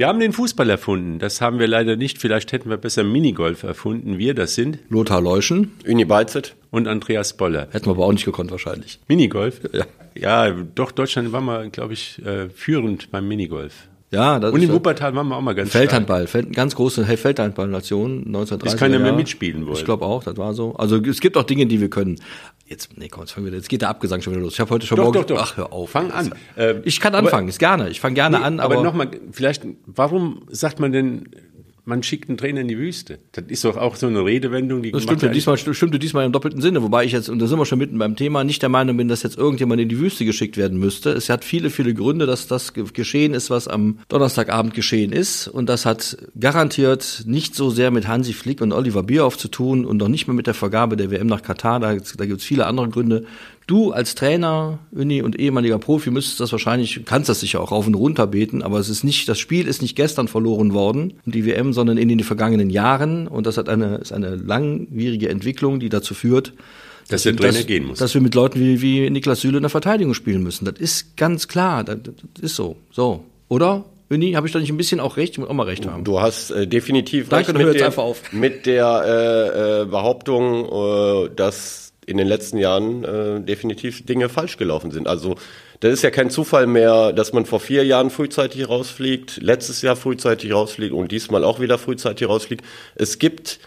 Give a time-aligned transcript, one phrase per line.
[0.00, 1.18] Wir haben den Fußball erfunden.
[1.18, 2.16] Das haben wir leider nicht.
[2.16, 4.16] Vielleicht hätten wir besser Minigolf erfunden.
[4.16, 5.72] Wir, das sind Lothar Leuschen.
[5.86, 6.56] Uni Beizet.
[6.70, 7.68] und Andreas Boller.
[7.70, 8.98] Hätten wir aber auch nicht gekonnt wahrscheinlich.
[9.08, 9.60] Minigolf?
[9.74, 9.84] Ja.
[10.14, 13.74] Ja, doch, Deutschland war mal, glaube ich, äh, führend beim Minigolf.
[14.12, 15.70] Ja, das Und ist in Wuppertal waren wir auch mal ganz.
[15.70, 19.78] Feldhandball, Feld, ganz große Feldhandball-Nation, 1930 Bis keiner mehr mitspielen wollte.
[19.78, 20.74] Ich glaube auch, das war so.
[20.74, 22.16] Also es gibt auch Dinge, die wir können.
[22.66, 24.54] Jetzt, nee, komm, jetzt fangen wir, jetzt geht der Abgesang schon wieder los.
[24.54, 25.38] Ich habe heute schon Doch, morgen, doch, doch.
[25.40, 25.90] ach, hör auf.
[25.90, 26.32] Fang an.
[26.56, 27.88] Äh, Ich kann aber- anfangen, ist gerne.
[27.88, 31.28] Ich fange gerne Nee, an, aber, aber, nochmal, vielleicht, warum sagt man denn,
[31.84, 33.18] man schickt einen Trainer in die Wüste?
[33.32, 35.34] Das ist doch auch so eine Redewendung, die Das stimmte wird.
[35.34, 37.98] diesmal, stimmte diesmal im doppelten Sinne, wobei ich jetzt, und da sind wir schon mitten
[37.98, 41.10] beim Thema, nicht der Meinung bin, dass jetzt irgendjemand in die Wüste geschickt werden müsste.
[41.10, 45.48] Es hat viele, viele Gründe, dass das ge- geschehen ist, was am Donnerstagabend geschehen ist.
[45.48, 49.84] Und das hat garantiert nicht so sehr mit Hansi Flick und Oliver Bierhoff zu tun
[49.84, 51.80] und noch nicht mehr mit der Vergabe der WM nach Katar.
[51.80, 53.24] Da, da gibt es viele andere Gründe.
[53.70, 57.86] Du als Trainer, Uni und ehemaliger Profi müsstest das wahrscheinlich, kannst das sicher auch rauf
[57.86, 61.46] und runter beten, aber es ist nicht, das Spiel ist nicht gestern verloren worden, die
[61.46, 63.28] WM, sondern in den vergangenen Jahren.
[63.28, 66.52] Und das hat eine, ist eine langwierige Entwicklung, die dazu führt,
[67.10, 68.00] Dass der Trainer gehen muss.
[68.00, 70.64] Dass wir mit Leuten wie, wie Niklas Süle in der Verteidigung spielen müssen.
[70.64, 71.84] Das ist ganz klar.
[71.84, 72.76] Das, das ist so.
[72.90, 73.22] So.
[73.46, 73.84] Oder?
[74.08, 75.34] Uni, habe ich da nicht ein bisschen auch recht?
[75.34, 76.02] Ich muss auch mal recht haben.
[76.02, 78.32] Du hast äh, definitiv Danke, recht mit, jetzt der, einfach auf.
[78.32, 84.56] mit der äh, äh, Behauptung, äh, dass in den letzten Jahren äh, definitiv Dinge falsch
[84.56, 85.06] gelaufen sind.
[85.08, 85.36] Also
[85.80, 89.96] das ist ja kein Zufall mehr, dass man vor vier Jahren frühzeitig rausfliegt, letztes Jahr
[89.96, 92.64] frühzeitig rausfliegt und diesmal auch wieder frühzeitig rausfliegt.
[92.96, 93.60] Es gibt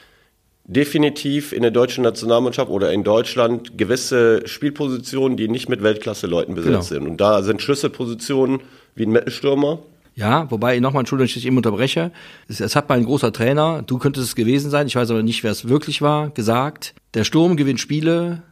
[0.66, 6.72] definitiv in der deutschen Nationalmannschaft oder in Deutschland gewisse Spielpositionen, die nicht mit Weltklasse-Leuten besetzt
[6.72, 6.82] Genau.
[6.82, 7.08] sind.
[7.08, 8.62] Und da sind Schlüsselpositionen
[8.96, 9.80] wie ein Mittelstürmer,
[10.16, 12.12] Ja, wobei, nochmal, Entschuldigung, dass ich eben unterbreche.
[12.48, 15.24] Es, es hat mal ein großer Trainer, du könntest es gewesen sein, ich weiß aber
[15.24, 18.44] nicht, wer es wirklich war, gesagt, der Sturm gewinnt Spiele,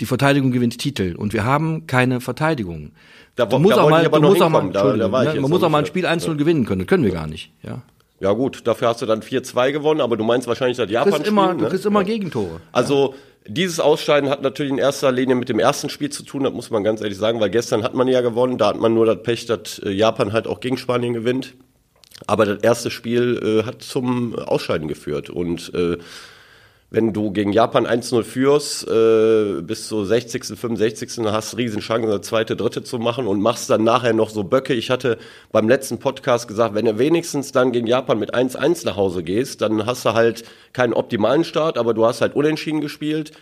[0.00, 1.14] die Verteidigung gewinnt Titel.
[1.16, 2.92] Und wir haben keine Verteidigung.
[3.36, 4.62] Da du musst da auch mal, du musst auch mal.
[4.62, 5.86] Da- da Entschuldigung, war ich ne, man muss auch mal ein.
[5.86, 6.80] Spiel einzeln gewinnen können.
[6.80, 7.82] Das können wir gar nicht, ja.
[8.22, 11.12] Ja gut, dafür hast du dann 4-2 gewonnen, aber du meinst wahrscheinlich das Du Japan
[11.12, 11.62] kriegst immer, ne?
[11.62, 12.60] du kriegst immer Gegentore.
[12.70, 13.14] Also
[13.52, 16.70] dieses Ausscheiden hat natürlich in erster Linie mit dem ersten Spiel zu tun, das muss
[16.70, 19.22] man ganz ehrlich sagen, weil gestern hat man ja gewonnen, da hat man nur das
[19.22, 21.54] Pech, dass äh, Japan halt auch gegen Spanien gewinnt.
[22.26, 25.96] Aber das erste Spiel äh, hat zum Ausscheiden geführt und äh,
[26.90, 31.24] wenn du gegen Japan 1-0 führst, äh, bis zur 60., 65.
[31.26, 34.74] hast riesen Chancen, eine zweite, dritte zu machen und machst dann nachher noch so Böcke.
[34.74, 35.16] Ich hatte
[35.52, 39.60] beim letzten Podcast gesagt, wenn du wenigstens dann gegen Japan mit 1-1 nach Hause gehst,
[39.60, 43.32] dann hast du halt keinen optimalen Start, aber du hast halt unentschieden gespielt.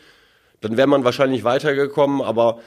[0.61, 2.59] Dann wäre man wahrscheinlich weitergekommen, aber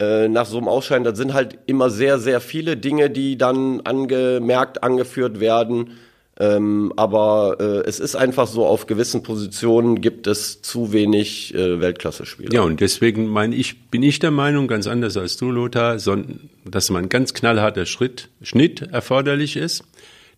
[0.00, 3.82] äh, nach so einem Ausscheiden, das sind halt immer sehr, sehr viele Dinge, die dann
[3.82, 5.98] angemerkt, angeführt werden.
[6.40, 11.80] Ähm, aber äh, es ist einfach so, auf gewissen Positionen gibt es zu wenig äh,
[11.80, 12.52] Weltklasse-Spieler.
[12.52, 16.50] Ja, und deswegen meine ich, bin ich der Meinung, ganz anders als du, Lothar, son-
[16.64, 19.84] dass man ganz knallharter Schritt, Schnitt erforderlich ist,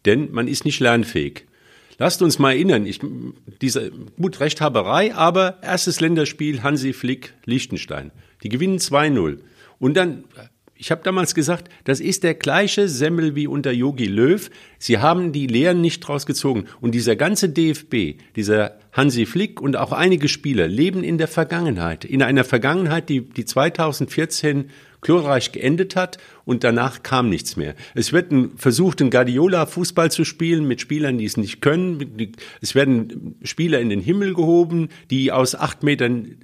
[0.04, 1.46] denn man ist nicht lernfähig.
[1.98, 3.00] Lasst uns mal erinnern, ich,
[3.62, 3.90] diese,
[4.20, 8.10] gut, Rechthaberei, aber erstes Länderspiel Hansi Flick, Liechtenstein.
[8.42, 9.38] Die gewinnen 2-0.
[9.78, 10.24] Und dann,
[10.78, 14.50] ich habe damals gesagt, das ist der gleiche Semmel wie unter Yogi Löw.
[14.78, 16.66] Sie haben die Lehren nicht draus gezogen.
[16.80, 22.04] Und dieser ganze DFB, dieser Hansi Flick und auch einige Spieler leben in der Vergangenheit.
[22.04, 24.70] In einer Vergangenheit, die, die 2014
[25.00, 27.74] glorreich geendet hat und danach kam nichts mehr.
[27.94, 32.34] Es wird ein, versucht, ein Guardiola-Fußball zu spielen mit Spielern, die es nicht können.
[32.60, 36.36] Es werden Spieler in den Himmel gehoben, die aus acht Metern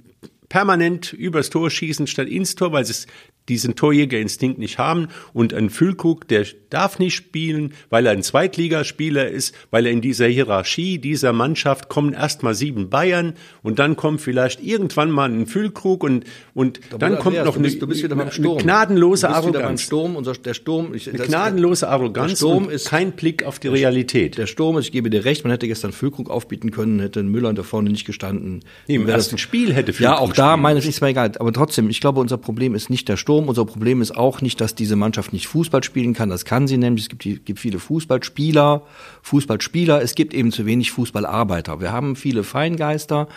[0.53, 3.07] permanent übers Tor schießen statt ins Tor, weil es
[3.49, 5.09] diesen Torjägerinstinkt nicht haben.
[5.33, 10.01] Und ein Füllkrug, der darf nicht spielen, weil er ein Zweitligaspieler ist, weil er in
[10.01, 15.29] dieser Hierarchie dieser Mannschaft kommen erst mal sieben Bayern und dann kommt vielleicht irgendwann mal
[15.29, 16.23] ein Füllkrug und,
[16.53, 19.51] und dann kommt Andreas, noch du eine, bist, du bist eine gnadenlose du bist wieder
[19.51, 19.81] beim Arroganz.
[19.81, 23.59] Sturm, unser, der Sturm, ich, Eine das- gnadenlose Arroganz Der Sturm ist- kein Blick auf
[23.59, 24.37] die Realität.
[24.37, 27.63] Der Sturm, ich gebe dir recht, man hätte gestern Füllkrug aufbieten können, hätte Müller da
[27.63, 28.61] vorne nicht gestanden.
[28.87, 31.31] Nee, Im ersten Spiel hätte Ja, Füllkrug auch da, spielen meine ich, ist mir egal.
[31.39, 33.32] Aber trotzdem, ich glaube, unser Problem ist nicht der Sturm.
[33.39, 36.29] Unser Problem ist auch nicht, dass diese Mannschaft nicht Fußball spielen kann.
[36.29, 37.05] Das kann sie nämlich.
[37.05, 38.83] Es gibt, gibt viele Fußballspieler,
[39.21, 40.01] Fußballspieler.
[40.01, 41.79] Es gibt eben zu wenig Fußballarbeiter.
[41.81, 43.27] Wir haben viele Feingeister.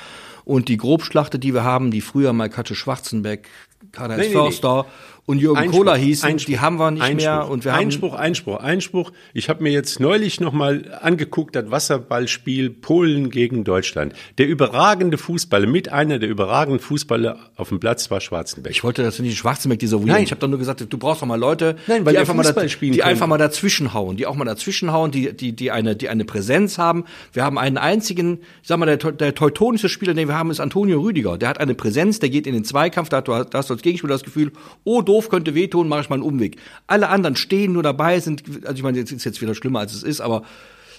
[0.44, 3.48] Und die Grobschlachte, die wir haben, die früher mal Katja Schwarzenbeck,
[3.92, 4.90] Karl-Heinz Nee, nee, nee.
[5.26, 7.50] Und Jürgen Einspruch, Kohler hießen, Einspruch, die haben wir nicht Einspruch, mehr.
[7.50, 9.12] Und wir haben Einspruch, Einspruch, Einspruch.
[9.34, 14.14] Ich habe mir jetzt neulich nochmal angeguckt, das Wasserballspiel Polen gegen Deutschland.
[14.38, 18.70] Der überragende Fußballer, mit einer der überragenden Fußballer auf dem Platz war Schwarzenbeck.
[18.70, 20.14] Ich wollte das nicht Schwarzenbeck desavouieren.
[20.14, 20.22] Nein.
[20.22, 22.44] Ich habe doch nur gesagt, du brauchst doch mal Leute, Nein, weil die einfach mal,
[22.44, 23.00] die können.
[23.02, 27.04] einfach mal dazwischenhauen, die auch mal dazwischenhauen, die, die, die eine, die eine Präsenz haben.
[27.32, 30.60] Wir haben einen einzigen, ich sag mal, der, der teutonische Spieler, den wir haben, ist
[30.60, 31.36] Antonio Rüdiger.
[31.36, 34.22] Der hat eine Präsenz, der geht in den Zweikampf, da hast du als Gegenspieler das
[34.22, 34.52] Gefühl,
[34.84, 36.56] oh, doof, könnte wehtun, mache ich mal einen Umweg.
[36.86, 39.94] Alle anderen stehen nur dabei, sind, also ich meine, jetzt ist jetzt wieder schlimmer, als
[39.94, 40.42] es ist, aber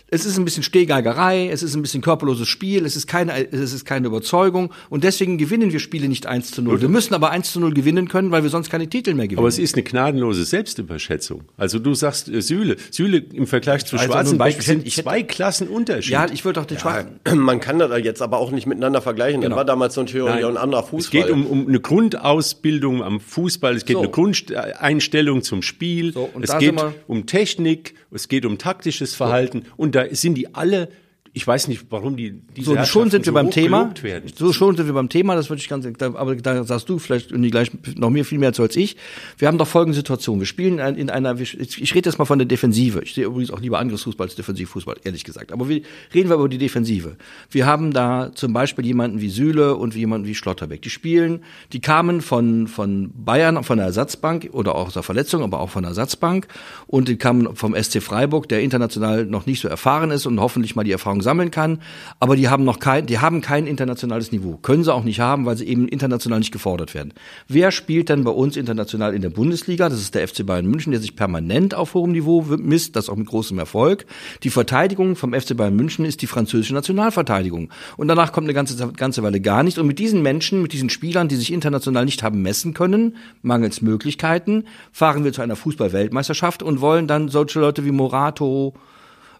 [0.09, 3.73] es ist ein bisschen Stehgeigerei, es ist ein bisschen körperloses Spiel, es ist keine, es
[3.73, 6.79] ist keine Überzeugung und deswegen gewinnen wir Spiele nicht 1 zu 0.
[6.81, 9.39] Wir müssen aber 1 zu 0 gewinnen können, weil wir sonst keine Titel mehr gewinnen.
[9.39, 11.43] Aber es ist eine gnadenlose Selbstüberschätzung.
[11.57, 15.23] Also du sagst äh, Süle, Süle im Vergleich zu Also Schwarzenbeck sind ich hätte- zwei
[15.23, 16.13] Klassen Unterschied.
[16.13, 17.19] ja, ich wollte doch den Schwarzen.
[17.35, 19.41] Man kann das jetzt aber auch nicht miteinander vergleichen.
[19.41, 20.43] Das war damals natürlich Nein.
[20.45, 21.21] auch ein anderer Es Fußball.
[21.23, 23.99] geht um, um eine Grundausbildung am Fußball, es geht So.
[23.99, 26.75] um eine Grundeinstellung zum Spiel, So, und es geht
[27.07, 30.89] um Technik, es geht um taktisches Verhalten und da sind die alle,
[31.37, 33.91] ich weiß nicht, warum die diese So, schon sind wir so beim Thema.
[34.01, 34.31] Werden.
[34.35, 37.31] So schon sind wir beim Thema, das würde ich ganz, aber da sagst du vielleicht
[37.31, 38.97] und die gleich noch mehr viel mehr zu als ich.
[39.37, 40.39] Wir haben doch folgende Situation.
[40.39, 43.01] Wir spielen in in einer, ich rede jetzt mal von der Defensive.
[43.03, 45.51] Ich sehe übrigens auch lieber Angriffsfußball als Defensivfußball, ehrlich gesagt.
[45.51, 45.81] Aber wir
[46.13, 47.15] reden wir über die Defensive.
[47.49, 50.81] Wir haben da zum Beispiel jemanden wie Süle und jemanden wie Schlotterbeck.
[50.81, 55.43] Die spielen, die kamen von, von Bayern, von der Ersatzbank oder auch aus der Verletzung,
[55.43, 56.47] aber auch von der Ersatzbank.
[56.87, 60.75] Und die kamen vom SC Freiburg, der international noch nicht so erfahren ist und hoffentlich
[60.75, 61.81] mal die Erfahrung sammeln kann.
[62.21, 64.55] Aber die haben noch kein, die haben kein internationales Niveau.
[64.61, 67.13] Können sie auch nicht haben, weil sie eben international nicht gefordert werden.
[67.49, 69.89] Wer spielt denn bei uns international in der Bundesliga?
[69.89, 73.17] Das ist der FC Bayern München, der sich permanent auf hohem Niveau misst, das auch
[73.17, 74.05] mit großem Erfolg.
[74.43, 77.73] Die Verteidigung vom FC Bayern München ist die französische Nationalverteidigung.
[77.97, 79.77] Und danach kommt eine ganze, ganze Weile gar nicht.
[79.79, 83.81] Und mit diesen Menschen, mit diesen Spielern, die sich international nicht haben messen können, mangels
[83.81, 84.63] Möglichkeiten,
[84.93, 88.73] fahren wir zu einer Fußball-Weltmeisterschaft und wollen dann solche Leute wie Morato,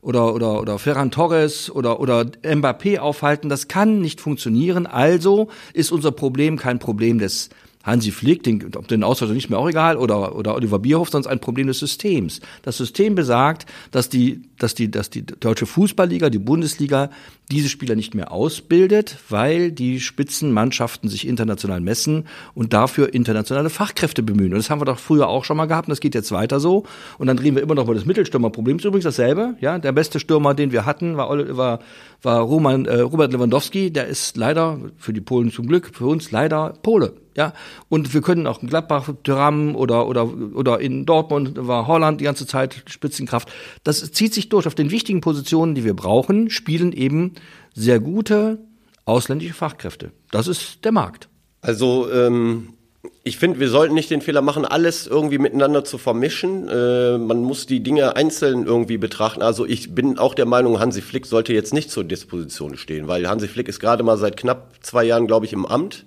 [0.02, 3.50] oder, oder, oder Ferran Torres oder, oder Mbappé aufhalten.
[3.50, 4.86] Das kann nicht funktionieren.
[4.86, 7.50] Also ist unser Problem kein Problem des
[7.88, 11.32] Hansi Flick, den, ob den Austausch nicht mehr auch egal, oder, oder Oliver Bierhoff, sondern
[11.32, 12.42] ein Problem des Systems.
[12.62, 17.10] Das System besagt, dass die, dass die, dass die deutsche Fußballliga, die Bundesliga,
[17.50, 24.22] diese Spieler nicht mehr ausbildet, weil die Spitzenmannschaften sich international messen und dafür internationale Fachkräfte
[24.22, 24.52] bemühen.
[24.52, 26.60] Und das haben wir doch früher auch schon mal gehabt und das geht jetzt weiter
[26.60, 26.84] so.
[27.18, 28.78] Und dann reden wir immer noch über das Mittelstürmerproblem.
[28.78, 29.56] Ist übrigens dasselbe.
[29.62, 31.80] Ja, der beste Stürmer, den wir hatten, war, war,
[32.22, 33.92] war Roman, äh, Robert Lewandowski.
[33.92, 37.14] Der ist leider, für die Polen zum Glück, für uns leider Pole.
[37.38, 37.54] Ja,
[37.88, 42.26] und wir können auch in Gladbach, Thuram oder, oder, oder in Dortmund war Holland die
[42.26, 43.50] ganze Zeit Spitzenkraft.
[43.84, 44.66] Das zieht sich durch.
[44.66, 47.34] Auf den wichtigen Positionen, die wir brauchen, spielen eben
[47.76, 48.58] sehr gute
[49.06, 50.12] ausländische Fachkräfte.
[50.32, 51.30] Das ist der Markt.
[51.62, 52.70] Also ähm,
[53.24, 56.68] ich finde, wir sollten nicht den Fehler machen, alles irgendwie miteinander zu vermischen.
[56.70, 59.44] Äh, man muss die Dinge einzeln irgendwie betrachten.
[59.44, 63.28] Also ich bin auch der Meinung, Hansi Flick sollte jetzt nicht zur Disposition stehen, weil
[63.30, 66.06] Hansi Flick ist gerade mal seit knapp zwei Jahren, glaube ich, im Amt,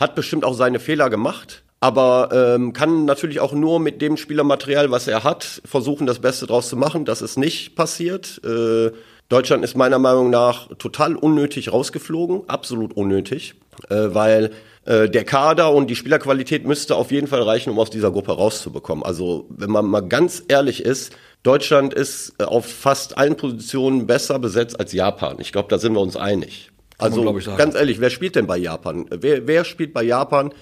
[0.00, 1.62] hat bestimmt auch seine Fehler gemacht.
[1.82, 6.46] Aber ähm, kann natürlich auch nur mit dem Spielermaterial, was er hat, versuchen, das Beste
[6.46, 7.06] draus zu machen.
[7.06, 8.40] Das ist nicht passiert.
[8.44, 8.90] Äh,
[9.30, 13.54] Deutschland ist meiner Meinung nach total unnötig rausgeflogen, absolut unnötig,
[13.88, 14.50] äh, weil
[14.84, 18.32] äh, der Kader und die Spielerqualität müsste auf jeden Fall reichen, um aus dieser Gruppe
[18.32, 19.04] rauszubekommen.
[19.04, 24.38] Also wenn man mal ganz ehrlich ist, Deutschland ist äh, auf fast allen Positionen besser
[24.38, 25.36] besetzt als Japan.
[25.38, 26.69] Ich glaube, da sind wir uns einig.
[27.02, 27.58] Also glaub ich, sagen.
[27.58, 29.06] ganz ehrlich, wer spielt denn bei Japan?
[29.10, 30.52] Wer, wer spielt bei Japan,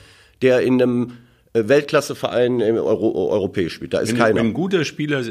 [0.42, 1.12] der in einem
[1.52, 3.94] äh, Weltklasseverein im Euro, europäisch spielt?
[3.94, 4.36] Da ist Wenn, keiner.
[4.40, 5.22] wenn ein guter Spieler,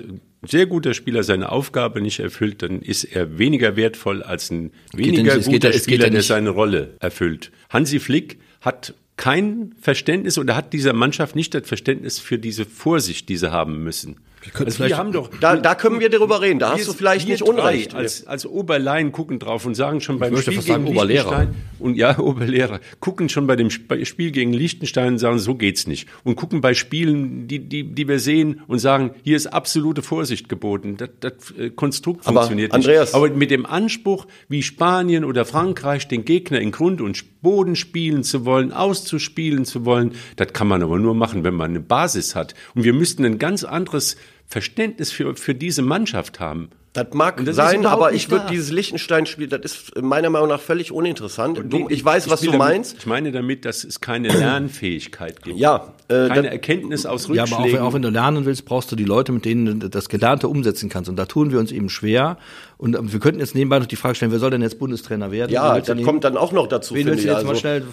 [0.46, 5.36] sehr guter Spieler seine Aufgabe nicht erfüllt, dann ist er weniger wertvoll als ein weniger
[5.38, 7.52] nicht- guter geht Spieler, der seine Rolle erfüllt.
[7.70, 13.30] Hansi Flick hat kein Verständnis oder hat dieser Mannschaft nicht das Verständnis für diese Vorsicht,
[13.30, 14.18] die sie haben müssen.
[14.54, 16.60] Also wir haben doch da, da können wir darüber reden.
[16.60, 17.94] Da hast wir- du vielleicht wir nicht Unrecht.
[17.94, 21.30] Als, als Oberlein gucken drauf und sagen schon beim möchte Spiel fast sagen gegen Oberlehrer.
[21.40, 25.56] Liechtenstein und ja Oberlehrer gucken schon bei dem Sp Spiel gegen Liechtenstein und sagen so
[25.56, 29.48] geht's nicht und gucken bei Spielen die die die wir sehen und sagen hier ist
[29.48, 34.28] absolute Vorsicht geboten das, das äh, Konstrukt Aber, funktioniert Andreas- nicht aber mit dem Anspruch
[34.50, 39.86] wie Spanien oder Frankreich den Gegner in Grund und Boden spielen zu wollen auszuspielen zu
[39.86, 43.26] wollen das kann man aber nur machen wenn man eine Basis hat und wir müssten
[43.26, 44.16] ein ganz anderes
[44.48, 46.70] Verständnis für, für diese Mannschaft haben.
[46.94, 50.92] Das mag das sein, aber ich würde dieses Liechtenstein-Spiel, das ist meiner Meinung nach völlig
[50.92, 51.62] uninteressant.
[51.72, 52.98] Du, ich weiß, was will du damit, meinst.
[52.98, 55.60] Ich meine damit, dass es keine Lernfähigkeit gibt.
[55.60, 57.54] Ja, äh, keine das- Erkenntnis aus Ja, Rückschlägen.
[57.54, 59.90] aber auch, wenn- auch wenn du lernen willst, brauchst du die Leute, mit denen du
[59.92, 61.08] das Gelernte umsetzen kannst.
[61.08, 62.38] Und da tun wir uns eben schwer.
[62.78, 65.30] Und ähm, wir könnten jetzt nebenbei noch die Frage stellen, wer soll denn jetzt Bundestrainer
[65.30, 65.52] werden?
[65.52, 67.34] Ja, das kommt dann auch noch dazu, Wen willst du ich.
[67.34, 67.84] jetzt mal Also, schnell...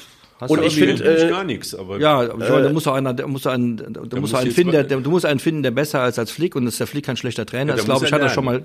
[0.41, 2.95] Hast Und ich finde, äh, gar nichts, aber Ja, aber ich meine, da muss auch
[2.95, 5.63] einer, da muss auch ein, da muss muss einen finden, der, du musst einen finden,
[5.63, 7.71] der besser als als Flick und ist der Flick kein schlechter Trainer.
[7.71, 8.63] Ja, das da glaube ich, hat er schon mal.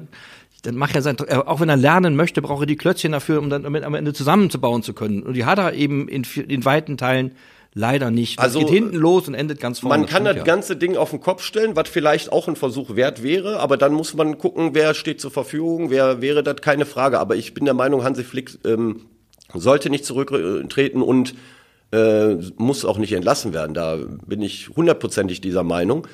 [0.64, 3.40] Dann macht er sein, äh, auch wenn er lernen möchte, braucht er die Klötzchen dafür,
[3.40, 5.24] um dann am Ende zusammenzubauen zu können.
[5.24, 7.32] Und die hat er eben in, in weiten Teilen
[7.74, 8.40] leider nicht.
[8.40, 10.00] Also, geht hinten los und endet ganz vorne.
[10.00, 10.44] Man kann das ja.
[10.44, 13.94] ganze Ding auf den Kopf stellen, was vielleicht auch ein Versuch wert wäre, aber dann
[13.94, 17.20] muss man gucken, wer steht zur Verfügung, wer wäre das, keine Frage.
[17.20, 19.06] Aber ich bin der Meinung, Hansi Flick ähm,
[19.54, 21.36] sollte nicht zurücktreten und
[21.92, 23.74] äh, muss auch nicht entlassen werden.
[23.74, 26.08] Da bin ich hundertprozentig dieser Meinung.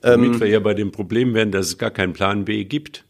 [0.00, 3.06] Damit wir ja bei dem Problem wären, dass es gar keinen Plan B gibt.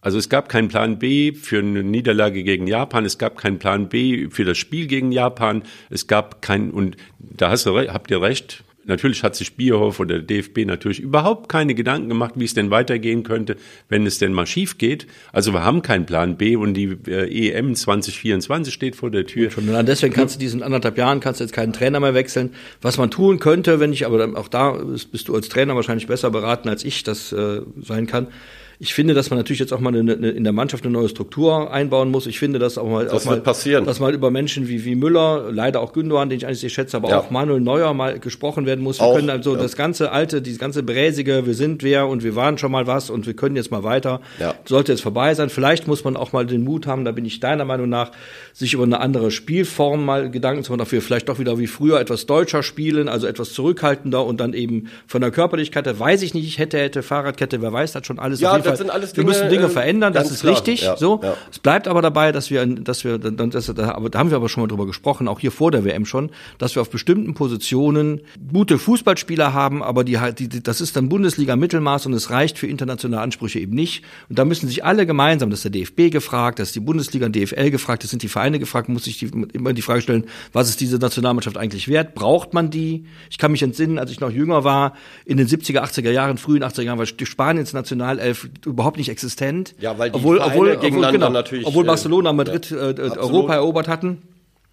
[0.00, 3.88] Also es gab keinen Plan B für eine Niederlage gegen Japan, es gab keinen Plan
[3.88, 8.20] B für das Spiel gegen Japan, es gab keinen, und da hast du, habt ihr
[8.20, 12.54] recht, Natürlich hat sich Bierhoff oder der DFB natürlich überhaupt keine Gedanken gemacht, wie es
[12.54, 13.56] denn weitergehen könnte,
[13.88, 15.06] wenn es denn mal schief geht.
[15.32, 19.50] Also wir haben keinen Plan B und die äh, EM 2024 steht vor der Tür.
[19.50, 22.50] Schon deswegen kannst du diesen anderthalb Jahren kannst du jetzt keinen Trainer mehr wechseln.
[22.82, 24.72] Was man tun könnte, wenn ich, aber auch da
[25.10, 28.28] bist du als Trainer wahrscheinlich besser beraten als ich das äh, sein kann
[28.78, 31.08] ich finde, dass man natürlich jetzt auch mal eine, eine, in der Mannschaft eine neue
[31.08, 32.26] Struktur einbauen muss.
[32.26, 33.84] Ich finde, dass auch mal, das auch mal passieren.
[33.84, 36.96] dass mal über Menschen wie, wie Müller, leider auch Gündogan, den ich eigentlich sehr schätze,
[36.96, 37.20] aber ja.
[37.20, 38.98] auch Manuel Neuer mal gesprochen werden muss.
[38.98, 39.62] Wir auch, können also ja.
[39.62, 43.10] das ganze alte, dieses ganze bräsige, wir sind wer und wir waren schon mal was
[43.10, 44.54] und wir können jetzt mal weiter, ja.
[44.64, 45.50] sollte jetzt vorbei sein.
[45.50, 48.10] Vielleicht muss man auch mal den Mut haben, da bin ich deiner Meinung nach,
[48.52, 52.00] sich über eine andere Spielform mal Gedanken zu machen, dafür vielleicht doch wieder wie früher
[52.00, 56.46] etwas deutscher spielen, also etwas zurückhaltender und dann eben von der Körperlichkeit, weiß ich nicht,
[56.46, 58.40] ich hätte, hätte Fahrradkette, wer weiß, das schon alles.
[58.40, 60.54] Ja, das sind alles Dinge, wir müssen Dinge äh, verändern, das ist klar.
[60.54, 60.82] richtig.
[60.82, 61.34] Ja, so, ja.
[61.50, 64.68] es bleibt aber dabei, dass wir, dass wir, das, da, haben wir aber schon mal
[64.68, 68.20] drüber gesprochen, auch hier vor der WM schon, dass wir auf bestimmten Positionen
[68.52, 72.58] gute Fußballspieler haben, aber die halt, die, das ist dann Bundesliga Mittelmaß und es reicht
[72.58, 74.04] für internationale Ansprüche eben nicht.
[74.28, 77.26] Und da müssen sich alle gemeinsam, das ist der DFB gefragt, das ist die Bundesliga
[77.26, 80.24] und DFL gefragt, das sind die Vereine gefragt, muss sich die, immer die Frage stellen,
[80.52, 82.14] was ist diese Nationalmannschaft eigentlich wert?
[82.14, 83.06] Braucht man die?
[83.30, 84.94] Ich kann mich entsinnen, als ich noch jünger war,
[85.24, 89.74] in den 70er, 80er Jahren, frühen 80er Jahren, war Spaniens Nationalelf überhaupt nicht existent.
[89.80, 91.66] Ja, weil die obwohl, Vereine obwohl, obwohl, genau, natürlich.
[91.66, 94.22] Obwohl äh, Barcelona, Madrid ja, äh, Europa erobert hatten.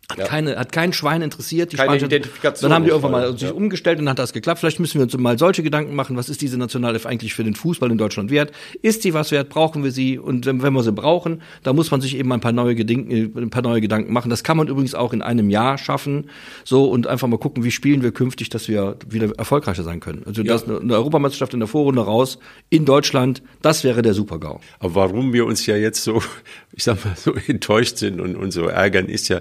[0.09, 0.25] Hat, Ja.
[0.25, 1.71] keine, hat kein Schwein interessiert.
[1.71, 3.51] Die Keine Spanische- Identifikation Dann haben die irgendwann mal mal, sich ja.
[3.51, 4.59] umgestellt und dann hat das geklappt.
[4.59, 6.17] Vielleicht müssen wir uns mal solche Gedanken machen.
[6.17, 8.51] Was ist diese Nationalelf eigentlich für den Fußball in Deutschland wert?
[8.81, 9.47] Ist sie was wert?
[9.47, 10.19] Brauchen wir sie?
[10.19, 13.49] Und wenn, wir sie brauchen, da muss man sich eben ein paar neue Gedanken, ein
[13.51, 14.29] paar neue Gedanken machen.
[14.29, 16.29] Das kann man übrigens auch in einem Jahr schaffen.
[16.65, 20.23] So und einfach mal gucken, wie spielen wir künftig, dass wir wieder erfolgreicher sein können.
[20.25, 22.37] Also das eine Europameisterschaft in der Vorrunde raus
[22.69, 24.59] in Deutschland, das wäre der Supergau.
[24.79, 26.21] Aber warum wir uns ja jetzt so,
[26.73, 29.39] ich sag mal, so enttäuscht sind und, und so ärgern, ist ja,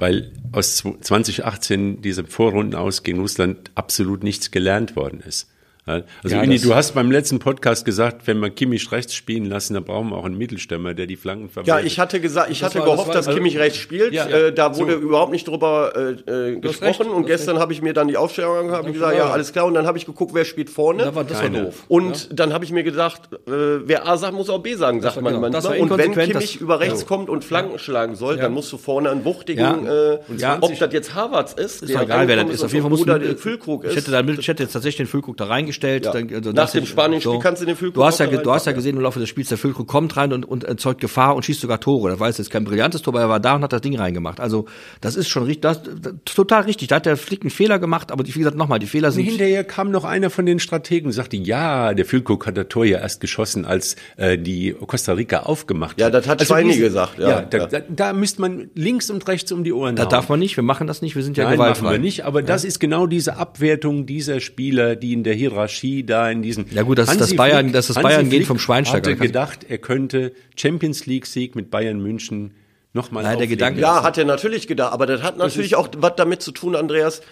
[0.00, 5.48] weil aus 2018 diese Vorrunden aus gegen Russland absolut nichts gelernt worden ist.
[5.86, 9.14] Ja, Also Ja, Uni, das- du hast beim letzten Podcast gesagt, wenn wir Kimmich rechts
[9.14, 11.86] spielen lassen, dann brauchen wir auch einen Mittelstürmer, der die Flanken Ja, verwaltet.
[11.90, 14.12] ich hatte gesagt, ich Das hatte war- das gehofft, war- dass Kimmich rechts spielt.
[14.12, 14.98] Ja, äh, da wurde so.
[14.98, 15.92] überhaupt nicht drüber
[16.26, 16.86] äh, äh, gesprochen.
[16.86, 19.32] recht, und gestern habe ich mir dann die Aufstellung angehabt und gesagt, ja, klar.
[19.32, 19.64] alles klar.
[19.66, 21.02] Und dann habe ich geguckt, wer spielt vorne.
[21.04, 21.84] Da war, das war doof.
[21.88, 23.50] und dann habe ich mir gedacht, äh,
[23.86, 25.80] wer A sagt, muss auch B sagen, sagt man genau, das manchmal.
[25.80, 27.06] Und wenn Kimmich das- über rechts Ja.
[27.06, 30.12] kommt und Flanken schlagen soll, dann musst du vorne einen wuchtigen, Ja.
[30.12, 32.62] äh, Und ja, ob das jetzt Havertz ist, Ist egal, wer das ist.
[32.64, 33.96] Auf jeden Fall muss Füllkrug ich ist.
[33.96, 35.79] hätte, da, ich hätte jetzt tatsächlich den Füllkrug da reingestellt.
[35.82, 36.12] Ja.
[36.12, 38.72] Dann, also Nach dem Spanien-Spiel kannst du den Füllkrug Du hast ja, du hast ja
[38.72, 41.60] gesehen im Laufe des Spiels, der Füllkrug kommt rein und, und erzeugt Gefahr und schießt
[41.60, 42.10] sogar Tore.
[42.10, 44.40] Das war jetzt kein brillantes Tor, aber er war da und hat das Ding reingemacht.
[44.40, 44.66] Also
[45.00, 46.88] das ist schon richtig, das, das, total richtig.
[46.88, 49.64] Da hat der Flick einen Fehler gemacht, aber wie gesagt, nochmal, die Fehler sind Hinterher
[49.64, 52.98] kam noch einer von den Strategen und sagte, ja, der Füllkrug hat das Tor ja
[52.98, 56.14] erst geschossen, als äh, die Costa Rica aufgemacht Ja, hat.
[56.14, 57.66] das hat Schweini diese- gesagt, ja, Ja, da, ja.
[57.66, 60.10] Da, da müsste man links und rechts um die Ohren Da hauen.
[60.10, 61.92] darf man nicht, wir machen das nicht, wir sind ja Nein, machen gewaltfrei.
[61.92, 65.59] wir nicht, aber das ist genau diese Abwertung dieser Spieler, die in der Hierarchie
[66.04, 68.08] da in diesen Ja gut, das ist das Hansi Bayern- Flick- das ist das Hansi
[68.16, 69.10] Bayern-Gen Flick vom Schweinsteiger.
[69.10, 72.54] hatte gedacht, er könnte Champions League Sieg mit Bayern München
[72.92, 76.12] nochmal Nein, der Gedanke- Ja, hat er natürlich gedacht, aber das hat natürlich auch was
[76.16, 77.22] damit zu tun, Andreas.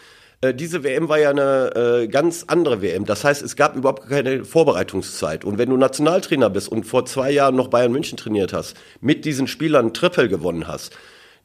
[0.40, 3.04] Äh, diese WM war ja eine äh, ganz andere WM.
[3.06, 5.44] Das heißt, es gab überhaupt keine Vorbereitungszeit.
[5.44, 9.24] Und wenn du Nationaltrainer bist und vor zwei Jahren noch Bayern München trainiert hast, mit
[9.24, 10.96] diesen Spielern Triple gewonnen hast,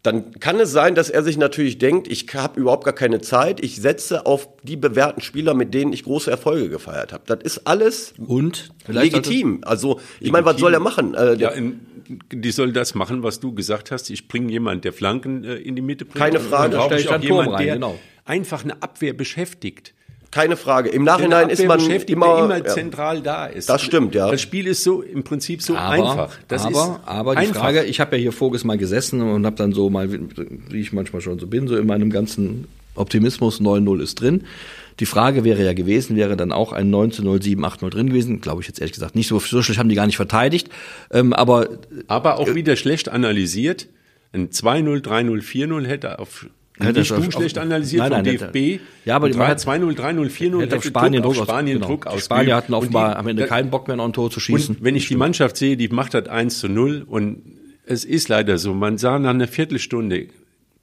[0.04, 3.64] dann kann es sein, dass er sich natürlich denkt, ich habe überhaupt gar keine Zeit,
[3.64, 7.24] ich setze auf die bewährten Spieler, mit denen ich große Erfolge gefeiert habe.
[7.26, 9.62] Das ist alles Und legitim.
[9.64, 11.14] Also, ich meine, was soll er machen?
[11.16, 11.80] Äh, Ja, in,
[12.34, 14.10] die soll das machen, was du gesagt hast.
[14.10, 16.18] Ich bringe jemand, der Flanken äh, in die Mitte bringt.
[16.18, 16.72] Keine Frage.
[16.72, 18.00] dann brauche ich auch dann Turm jemand, rein, der genau.
[18.26, 19.94] einfach eine Abwehr beschäftigt.
[20.34, 20.90] Keine Frage.
[20.90, 22.66] Im Nachhinein ist man immer, der immer ja.
[22.66, 23.70] zentral da ist.
[23.70, 24.32] Das stimmt, ja.
[24.32, 26.38] Das Spiel ist so im Prinzip so aber, einfach.
[26.48, 27.62] Das aber, ist aber die einfach.
[27.62, 30.92] Frage, ich habe ja hier voriges Mal gesessen und habe dann so mal, wie ich
[30.92, 34.44] manchmal schon so bin, so in meinem ganzen Optimismus 9-0 ist drin.
[35.00, 38.42] Die Frage wäre ja gewesen, wäre dann auch ein 19-0, 7-8-0 drin gewesen.
[38.42, 39.28] Glaube ich jetzt ehrlich gesagt nicht.
[39.28, 40.70] So, so schlecht haben die gar nicht verteidigt.
[41.12, 41.70] Ähm, aber
[42.08, 43.88] aber auch wieder schlecht analysiert.
[44.32, 46.48] Ein 2-0, 3-0, 4-0 hätte auf
[46.80, 48.82] Hätte nicht du auf- schlecht auf- analysiert Nein, vom nein, hätte- DFB.
[49.06, 51.88] Ja, aber die- man hat- 2-0, 3-0, 4-0 hätte auf Spanien Druck, aus- Spanien genau.
[51.88, 52.26] Druck Die ausgeübt.
[52.26, 54.78] Spanier hatten offenbar am Ende keinen Bock mehr, noch ein Tor zu schießen.
[54.78, 57.44] Und wenn ich die Mannschaft sehe, die macht das 1 zu 0 und
[57.86, 60.28] es ist leider so, man sah nach einer Viertelstunde,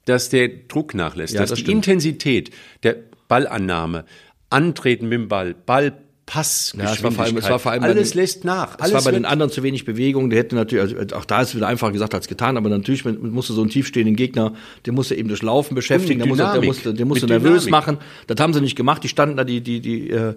[0.05, 1.87] dass der Druck nachlässt, Ja, dass das die stimmt.
[1.87, 2.51] Intensität
[2.83, 2.95] der
[3.27, 4.05] Ballannahme,
[4.49, 5.93] Antreten mit dem Ball, Ball
[6.31, 8.75] Pass, Ja, es war vor allem- es war vor allem alles den- lässt nach.
[8.75, 10.29] Es Alles war bei den anderen zu wenig Bewegung.
[10.29, 13.51] Der hätte natürlich, also auch da ist wieder einfacher gesagt als getan, aber natürlich musste
[13.51, 14.53] so einen tiefstehenden Gegner,
[14.85, 17.69] den musste eben durch Laufen beschäftigen, der musste, der musste, der musste nervös Dynamik.
[17.71, 17.97] machen.
[18.27, 19.03] Das haben sie nicht gemacht.
[19.03, 20.35] Die standen da, die, die, die äh,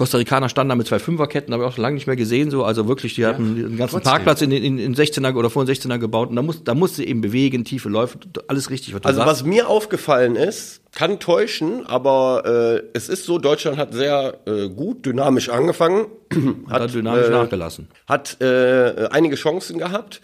[0.00, 2.50] Costa Ricaner standen da mit zwei Fünferketten, habe ich auch schon lange nicht mehr gesehen.
[2.50, 4.10] So, also wirklich, die hatten einen ganzen trotzdem.
[4.10, 6.30] Parkplatz in, in, in 16er oder vor den 16er gebaut.
[6.30, 9.68] Und da muss, da musste eben bewegen, tiefe Läufe, alles richtig, was Also was mir
[9.68, 15.50] aufgefallen ist, kann täuschen, aber äh, es ist so, Deutschland hat sehr äh, gut dynamisch
[15.50, 16.06] angefangen,
[16.70, 17.88] hat dann dynamisch äh, nachgelassen.
[18.08, 20.22] hat äh, einige Chancen gehabt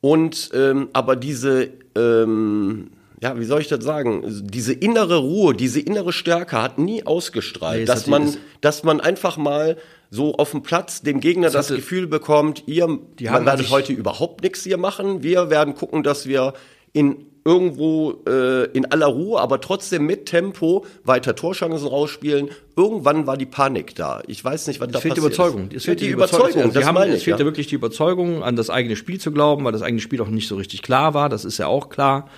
[0.00, 2.90] und ähm, aber diese ähm,
[3.22, 4.22] ja, wie soll ich das sagen?
[4.44, 9.00] Diese innere Ruhe, diese innere Stärke hat nie ausgestrahlt, Nee, dass hat- man, dass man
[9.00, 9.76] einfach mal
[10.10, 12.86] so auf dem Platz dem Gegner das hatte- Gefühl bekommt, ihr
[13.18, 15.22] Die man werdet heute überhaupt nichts hier machen.
[15.22, 16.52] Wir werden gucken, dass wir
[16.92, 22.48] in irgendwo äh, in aller Ruhe, aber trotzdem mit Tempo weiter Torchancen rausspielen.
[22.76, 24.20] Irgendwann war die Panik da.
[24.26, 25.68] Ich weiß nicht, was da Es fehlt die passiert Überzeugung.
[25.70, 25.76] ist.
[25.76, 28.56] Es fehlt die Überzeugung, Also das wir haben, es fehlt ja wirklich die Überzeugung, an
[28.56, 31.28] das eigene Spiel zu glauben, weil das eigene Spiel auch nicht so richtig klar war.
[31.28, 32.28] Das ist ja auch klar.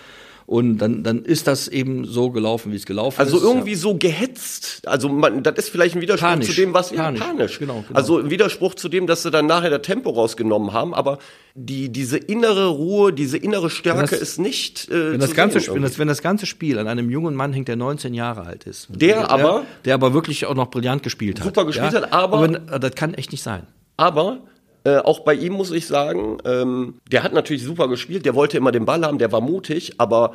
[0.49, 3.43] Und dann, dann ist das eben so gelaufen, wie es gelaufen Also ist.
[3.43, 4.81] irgendwie so gehetzt.
[4.89, 6.47] Also man, das ist vielleicht ein Widerspruch Panisch.
[6.49, 7.21] zu dem, was ja, Panisch.
[7.21, 7.59] panisch.
[7.59, 7.95] Genau, genau.
[7.99, 10.95] Also ein Widerspruch zu dem, dass sie dann nachher das Tempo rausgenommen haben.
[10.95, 11.19] Aber
[11.55, 14.89] die diese innere Ruhe, diese innere Stärke das- ist nicht.
[14.89, 17.35] Äh, Wenn das, zu ganze, sehen wenn, das, wenn das ganze Spiel an einem jungen
[17.35, 18.89] Mann hängt, der 19 Jahre alt ist.
[18.91, 21.45] Der aber- Der aber wirklich auch noch brillant gespielt hat.
[21.47, 23.67] Super gespielt hat, aber- äh, das kann echt nicht sein.
[23.99, 24.39] Aber
[24.85, 28.57] äh, auch bei ihm muss ich sagen, ähm, der hat natürlich super gespielt, der wollte
[28.57, 30.35] immer den Ball haben, der war mutig, aber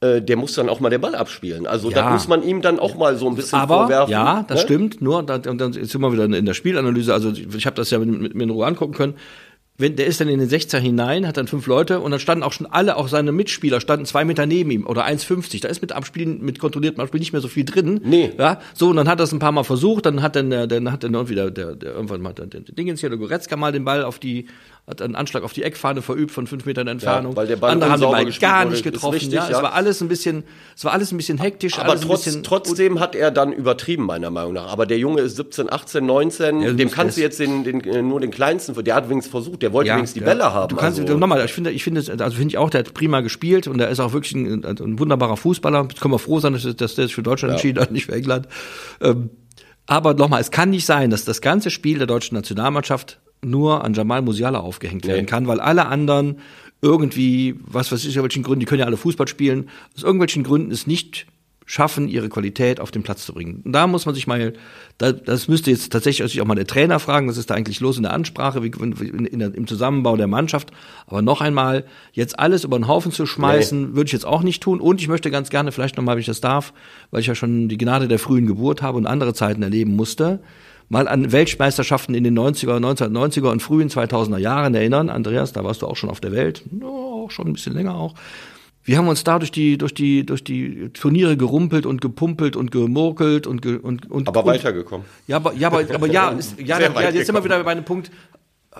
[0.00, 1.66] äh, der muss dann auch mal den Ball abspielen.
[1.66, 1.96] Also Ja.
[2.02, 4.10] da muss man ihm dann auch mal so ein bisschen Aber vorwerfen.
[4.12, 4.62] ja, das ne?
[4.64, 5.02] stimmt.
[5.02, 7.12] Nur da, und dann sind wir wieder in der Spielanalyse.
[7.12, 9.14] Also ich habe das ja mit, mit mir in Ruhe angucken können.
[9.80, 12.44] Wenn, der ist dann in den 16 hinein, hat dann fünf Leute und dann standen
[12.44, 15.62] auch schon alle, auch seine Mitspieler, standen zwei Meter neben ihm oder 1,50.
[15.62, 18.00] Da ist mit Abspielen, mit kontrolliertem Abspiel nicht mehr so viel drin.
[18.04, 18.32] Nee.
[18.38, 20.92] Ja, so, und dann hat er es ein paar Mal versucht, dann hat dann, dann
[20.92, 23.72] hat dann irgendwie der, der, der irgendwann mal der, der Dingens hier, der Goretzka mal
[23.72, 24.46] den Ball auf die,
[24.86, 27.36] hat einen Anschlag auf die Eckfahne verübt von fünf Metern Entfernung.
[27.36, 29.14] weil der Ball Andere haben den Ball gar nicht getroffen.
[29.14, 29.62] richtig, ja, es ja.
[29.62, 30.44] war alles ein bisschen,
[30.76, 34.30] es war alles ein bisschen hektisch, Aber trotz, bisschen trotzdem hat er dann übertrieben, meiner
[34.30, 34.72] Meinung nach.
[34.72, 36.60] Aber der Junge ist 17, 18, 19.
[36.60, 39.62] Ja, dem kannst du jetzt den, den, äh, nur den kleinsten, der hat wenigstens versucht,
[39.62, 40.26] der wollte wenigstens die ja.
[40.26, 40.68] Bälle haben.
[40.68, 43.20] Du kannst also, nochmal, ich finde, ich finde, also finde ich auch, der hat prima
[43.20, 45.86] gespielt und der ist auch wirklich ein, ein wunderbarer Fußballer.
[45.88, 48.12] Jetzt können wir froh sein, dass, dass der sich für Deutschland entschieden hat, nicht für
[48.12, 48.48] England.
[49.00, 49.30] Ähm,
[49.86, 53.94] aber nochmal, es kann nicht sein, dass das ganze Spiel der deutschen Nationalmannschaft nur an
[53.94, 56.38] Jamal Musiala aufgehängt werden kann, weil alle anderen
[56.82, 60.44] irgendwie, was weiß ich, aus welchen Gründen, die können ja alle Fußball spielen, aus irgendwelchen
[60.44, 61.26] Gründen es nicht
[61.70, 63.62] schaffen, ihre Qualität auf den Platz zu bringen.
[63.64, 64.54] Und da muss man sich mal,
[64.98, 67.96] da, das müsste jetzt tatsächlich auch mal der Trainer fragen, was ist da eigentlich los
[67.96, 70.72] in der Ansprache, wie, in, in der, im Zusammenbau der Mannschaft.
[71.06, 74.64] Aber noch einmal, jetzt alles über den Haufen zu schmeißen, würde ich jetzt auch nicht
[74.64, 74.80] tun.
[74.80, 76.72] Und ich möchte ganz gerne, vielleicht nochmal, wenn ich das darf,
[77.12, 80.40] weil ich ja schon die Gnade der frühen Geburt habe und andere Zeiten erleben musste,
[80.90, 85.08] mal an Weltmeisterschaften in den 90er, 1990er und frühen 2000er Jahren erinnern.
[85.08, 87.94] Andreas, da warst du auch schon auf der Welt, ja, auch schon ein bisschen länger
[87.94, 88.14] auch.
[88.82, 92.72] Wir haben uns da durch die, durch die, durch die Turniere gerumpelt und gepumpelt und
[92.72, 95.06] gemurkelt und, ge, und, und aber und, weitergekommen.
[95.28, 97.70] Ja, aber, ja, aber, aber ja, ist, ja, ja, weit jetzt sind wir wieder bei
[97.70, 98.10] einem Punkt,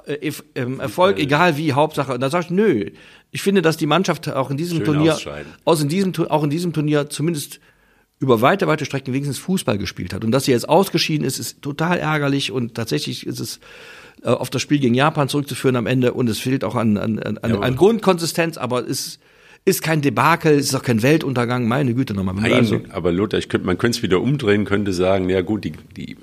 [0.07, 2.14] äh, ähm, Erfolg, egal wie, Hauptsache.
[2.14, 2.90] Und da sag ich, nö.
[3.31, 5.16] Ich finde, dass die Mannschaft auch in diesem Schön Turnier,
[5.64, 7.61] aus in diesem, auch in diesem Turnier zumindest
[8.20, 10.24] über weite, weite Strecken wenigstens Fußball gespielt hat.
[10.24, 13.61] Und dass sie jetzt ausgeschieden ist, ist total ärgerlich und tatsächlich ist es
[14.22, 17.18] äh, auf das Spiel gegen Japan zurückzuführen am Ende und es fehlt auch an, an,
[17.18, 19.18] an, an, Ja, an Grundkonsistenz, aber es
[19.64, 22.35] ist kein Debakel, es ist auch kein Weltuntergang, meine Güte nochmal.
[22.35, 25.64] Nein, also- aber Lothar, ich könnte, man könnte es wieder umdrehen, könnte sagen, ja gut,
[25.64, 26.16] die, die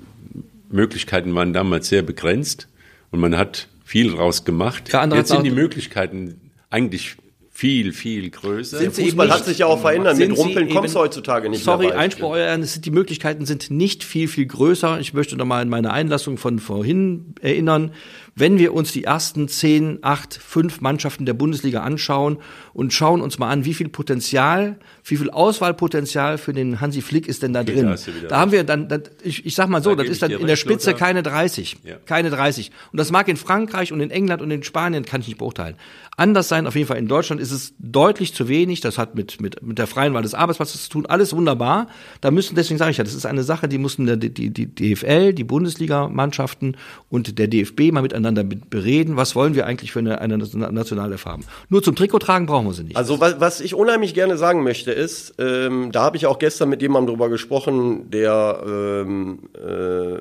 [0.70, 2.68] Möglichkeiten waren damals sehr begrenzt
[3.10, 4.92] und man hat viel draus gemacht.
[4.92, 7.16] Ja, Jetzt sind die Möglichkeiten eigentlich
[7.58, 8.78] viel, viel größer.
[8.78, 10.16] Sind sie Fußball hat sich ja auch verändert.
[10.16, 12.02] Mit Rumpeln kommst du heutzutage nicht Sorry, mehr weit.
[12.02, 15.00] Einspruch, sind, die Möglichkeiten sind nicht viel, viel größer.
[15.00, 17.90] Ich möchte nochmal an meine Einlassung von vorhin erinnern.
[18.36, 22.38] Wenn wir uns die ersten zehn, acht, fünf Mannschaften der Bundesliga anschauen
[22.74, 27.26] und schauen uns mal an, wie viel Potenzial, wie viel Auswahlpotenzial für den Hansi Flick
[27.26, 27.86] ist denn da Okay, drin.
[28.22, 30.30] da Da haben wir dann, dann ich, ich sag mal so, Da das ist dann
[30.30, 31.78] in der Spitze keine 30.
[31.82, 31.96] Ja.
[32.06, 32.70] Keine 30.
[32.92, 35.74] Und das mag in Frankreich und in England und in Spanien, kann ich nicht beurteilen.
[36.18, 38.80] Anders sein, auf jeden Fall in Deutschland ist es deutlich zu wenig.
[38.80, 41.06] Das hat mit, mit, mit der freien Wahl des Arbeitsplatzes zu tun.
[41.06, 41.86] Alles wunderbar.
[42.20, 44.66] Da müssen, deswegen sage ich ja, das ist eine Sache, die mussten die, die, die
[44.94, 46.76] DFL, die Bundesligamannschaften
[47.08, 49.16] und der DFB mal miteinander be- bereden.
[49.16, 51.44] Was wollen wir eigentlich für eine, eine nationale Farben?
[51.68, 52.96] Nur zum Trikot tragen brauchen wir sie nicht.
[52.96, 56.68] Also was, was ich unheimlich gerne sagen möchte ist, ähm, da habe ich auch gestern
[56.68, 60.20] mit jemandem drüber gesprochen, der ähm, äh,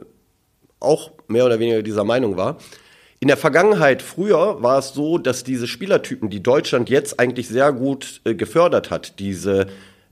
[0.80, 2.58] auch mehr oder weniger dieser Meinung war.
[3.20, 7.74] In der Vergangenheit, früher, war es so, dass diese Spielertypen, die Deutschland jetzt eigentlich sehr
[7.74, 9.66] gut äh, gefördert hat, diese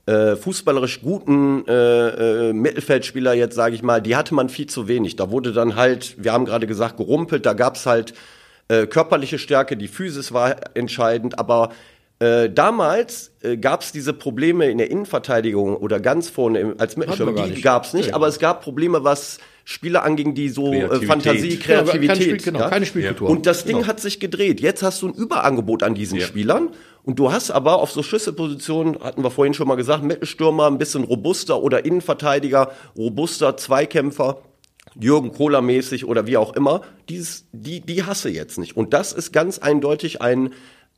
[0.07, 4.87] äh, fußballerisch guten äh, äh, Mittelfeldspieler jetzt, sage ich mal, die hatte man viel zu
[4.87, 5.15] wenig.
[5.17, 8.15] Da wurde dann halt, wir haben gerade gesagt, gerumpelt, da gab's halt
[8.69, 11.69] äh, körperliche Stärke, die Physis war entscheidend, aber
[12.19, 16.95] äh, damals äh, gab es diese Probleme in der Innenverteidigung oder ganz vorne im, als
[16.97, 18.13] Mittelstürmer, die gab es nicht, Nee.
[18.13, 21.07] aber es gab Probleme, was Spieler anging, die so äh, Kreativität.
[21.09, 22.07] Fantasie, Ja, Kreativität.
[22.07, 22.69] keine, Spiel, genau, ja?
[22.69, 23.29] keine Spielkultur.
[23.29, 23.87] Und das Ding Genau.
[23.87, 24.61] hat sich gedreht.
[24.61, 26.25] Jetzt hast du ein Überangebot an diesen Ja.
[26.25, 26.69] Spielern.
[27.03, 30.77] Und du hast aber auf so Schlüsselpositionen, hatten wir vorhin schon mal gesagt, Mittelstürmer, ein
[30.77, 34.41] bisschen robuster oder Innenverteidiger, robuster Zweikämpfer,
[34.99, 36.81] Jürgen Kohler mäßig oder wie auch immer.
[37.09, 38.77] Dieses, die, die hasse jetzt nicht.
[38.77, 40.51] Und das ist ganz eindeutig ein, äh,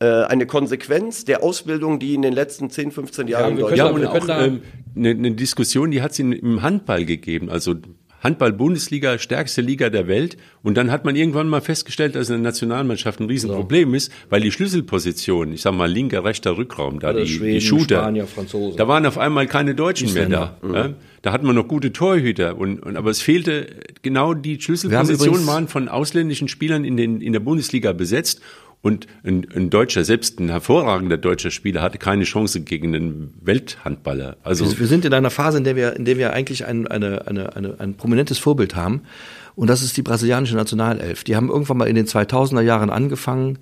[0.06, 4.04] eine Konsequenz der Ausbildung, die in den letzten 10, 15 Jahren in wir Deutschland können
[4.04, 4.62] Ja, Wir und können auch da- ähm,
[4.96, 7.50] eine, eine Diskussion, die hat es im Handball gegeben.
[7.50, 7.76] Also
[8.24, 10.38] Handball-Bundesliga, stärkste Liga der Welt.
[10.64, 14.42] Und dann hat man irgendwann mal festgestellt, dass in der Nationalmannschaft ein Riesenproblem ist, weil
[14.42, 18.78] die Schlüsselposition, ich sag mal linker, rechter Rückraum, da die, Schweden, die Shooter, Spanier, Franzosen.
[18.78, 20.58] da waren auf einmal keine Deutschen mehr da.
[20.74, 20.90] Ja?
[21.22, 22.58] Da hatten wir noch gute Torhüter.
[22.58, 23.68] Und, und, aber es fehlte
[24.02, 28.42] genau die Schlüsselpositionen waren von ausländischen Spielern in, den, in der Bundesliga besetzt.
[28.82, 34.38] Und ein, ein deutscher, selbst ein hervorragender deutscher Spieler hatte keine Chance gegen einen Welthandballer.
[34.44, 37.28] Also Wir, sind in einer Phase, in der wir, in der wir eigentlich ein, eine,
[37.28, 39.02] eine, eine, ein prominentes Vorbild haben.
[39.56, 41.24] Und das ist die brasilianische Nationalelf.
[41.24, 43.58] Die haben irgendwann mal in den 2000er Jahren angefangen,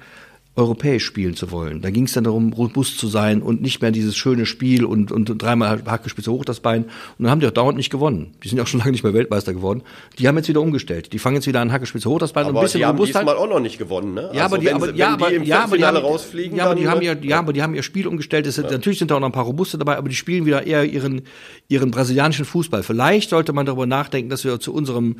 [0.57, 1.81] europäisch spielen zu wollen.
[1.81, 5.11] Da ging es dann darum, robust zu sein und nicht mehr dieses schöne Spiel und,
[5.11, 6.85] und dreimal Hackespitze hoch das Bein.
[6.85, 8.31] Und dann haben die auch dauernd nicht gewonnen.
[8.41, 9.83] Die sind ja auch schon lange nicht mehr Weltmeister geworden.
[10.17, 11.11] Die haben jetzt wieder umgestellt.
[11.11, 12.97] Die fangen jetzt wieder an Hackespitze hoch das Bein und Aber ein bisschen die haben
[12.97, 13.23] Robustheit.
[13.23, 14.29] diesmal auch noch nicht gewonnen, ne?
[14.33, 15.97] Ja, aber Also die, wenn aber, wenn ja, aber, die im ja, aber die haben,
[15.97, 18.47] rausfliegen, ja, aber die haben ihr, ja, aber die haben ihr Spiel umgestellt.
[18.47, 20.85] Es, Natürlich sind da auch noch ein paar Robuste dabei, aber die spielen wieder eher
[20.85, 21.23] ihren,
[21.67, 22.81] ihren brasilianischen Fußball.
[22.83, 25.17] Vielleicht sollte man darüber nachdenken, dass wir zu unserem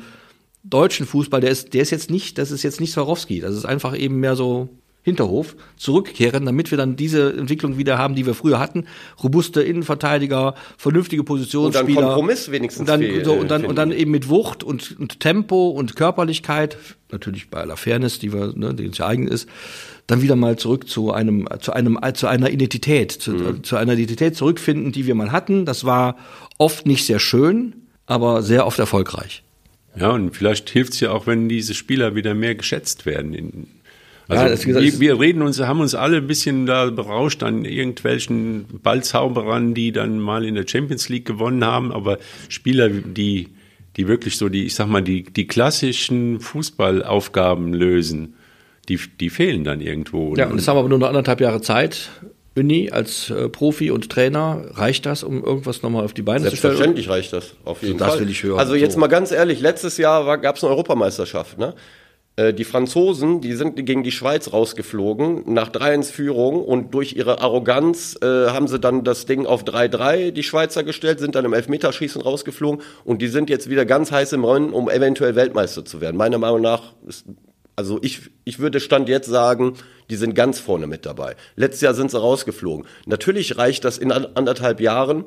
[0.64, 3.40] deutschen Fußball, der ist, der ist jetzt nicht, das ist jetzt nicht Swarovski.
[3.40, 4.70] Das ist einfach eben mehr so
[5.06, 8.86] Hinterhof zurückkehren, damit wir dann diese Entwicklung wieder haben, die wir früher hatten.
[9.22, 12.02] Robuste Innenverteidiger, vernünftige Positionsspieler.
[12.02, 15.20] Kompromiss wenigstens Und dann, fehl- so, und dann, und dann eben mit Wucht und, und
[15.20, 16.76] Tempo und Körperlichkeit,
[17.12, 19.48] natürlich bei aller Fairness, die wir, ne, die uns ja eigen ist,
[20.08, 23.62] dann wieder mal zurück zu einem, zu einem, zu einer Identität, zu, Mhm.
[23.62, 25.66] zu einer Identität zurückfinden, die wir mal hatten.
[25.66, 26.16] Das war
[26.58, 27.74] oft nicht sehr schön,
[28.06, 29.44] aber sehr oft erfolgreich.
[29.96, 33.32] Ja, und vielleicht hilft es ja auch, wenn diese Spieler wieder mehr geschätzt werden.
[33.34, 33.68] In,
[34.28, 37.64] also Ja, das- wir, wir reden uns, haben uns alle ein bisschen da berauscht an
[37.64, 43.48] irgendwelchen Ballzauberern, die dann mal in der Champions League gewonnen haben, aber Spieler, die,
[43.96, 48.34] die wirklich so die, ich sag mal, die, die klassischen Fußballaufgaben lösen,
[48.88, 50.34] die, die fehlen dann irgendwo.
[50.36, 52.10] Ja, und jetzt haben wir aber nur noch anderthalb Jahre Zeit.
[52.54, 56.56] Uni als äh, Profi und Trainer, reicht das, um irgendwas nochmal auf die Beine zu
[56.56, 56.60] stellen?
[56.76, 58.20] Selbstverständlich reicht das, auf jeden Das Fall.
[58.20, 58.58] will ich hören.
[58.58, 59.00] Also jetzt So.
[59.00, 61.74] mal ganz ehrlich, letztes Jahr gab es eine Europameisterschaft, ne?
[62.36, 67.40] Äh, Die Franzosen, die sind gegen die Schweiz rausgeflogen, nach 3-1 Führung und durch ihre
[67.40, 71.52] Arroganz äh, haben sie dann das Ding auf 3-3, die Schweizer gestellt, sind dann im
[71.54, 76.00] Elfmeterschießen rausgeflogen und die sind jetzt wieder ganz heiß im Rennen, um eventuell Weltmeister zu
[76.00, 76.16] werden.
[76.16, 77.24] Meiner Meinung nach ist
[77.78, 79.74] also ich, ich würde Stand jetzt sagen,
[80.08, 81.36] die sind ganz vorne mit dabei.
[81.56, 82.86] Letztes Jahr sind sie rausgeflogen.
[83.04, 85.24] Natürlich reicht das in an- anderthalb Jahren,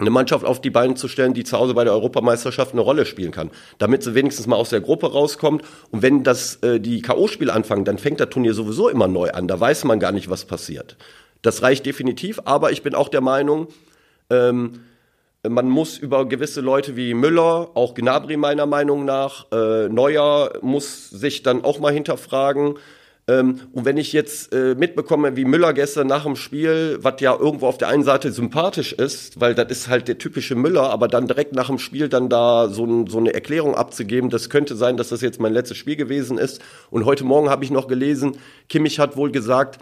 [0.00, 3.06] eine Mannschaft auf die Beine zu stellen, die zu Hause bei der Europameisterschaft eine Rolle
[3.06, 5.62] spielen kann, damit sie wenigstens mal aus der Gruppe rauskommt.
[5.90, 9.48] Und wenn das äh, die KO-Spiele anfangen, dann fängt das Turnier sowieso immer neu an.
[9.48, 10.96] Da weiß man gar nicht, was passiert.
[11.42, 13.68] Das reicht definitiv, aber ich bin auch der Meinung,
[14.28, 14.80] ähm,
[15.48, 21.08] man muss über gewisse Leute wie Müller, auch Gnabry meiner Meinung nach, äh, Neuer muss
[21.08, 22.74] sich dann auch mal hinterfragen.
[23.30, 27.36] Ähm, und wenn ich jetzt äh, mitbekomme, wie Müller gestern nach dem Spiel, was ja
[27.36, 31.06] irgendwo auf der einen Seite sympathisch ist, weil das ist halt der typische Müller, aber
[31.06, 34.74] dann direkt nach dem Spiel dann da so, ein, so eine Erklärung abzugeben, das könnte
[34.74, 36.60] sein, dass das jetzt mein letztes Spiel gewesen ist.
[36.90, 38.36] Und heute Morgen habe ich noch gelesen,
[38.68, 39.78] Kimmich hat wohl gesagt,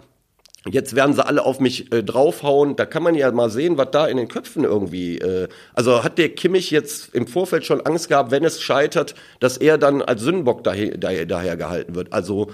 [0.69, 2.75] Jetzt werden sie alle auf mich äh, draufhauen.
[2.75, 5.17] Da kann man ja mal sehen, was da in den Köpfen irgendwie.
[5.17, 9.55] Äh, also hat der Kimmich jetzt im Vorfeld schon Angst gehabt, wenn es scheitert, dass
[9.55, 12.11] er dann als Sündenbock daher, daher, daher gehalten wird.
[12.11, 12.51] Also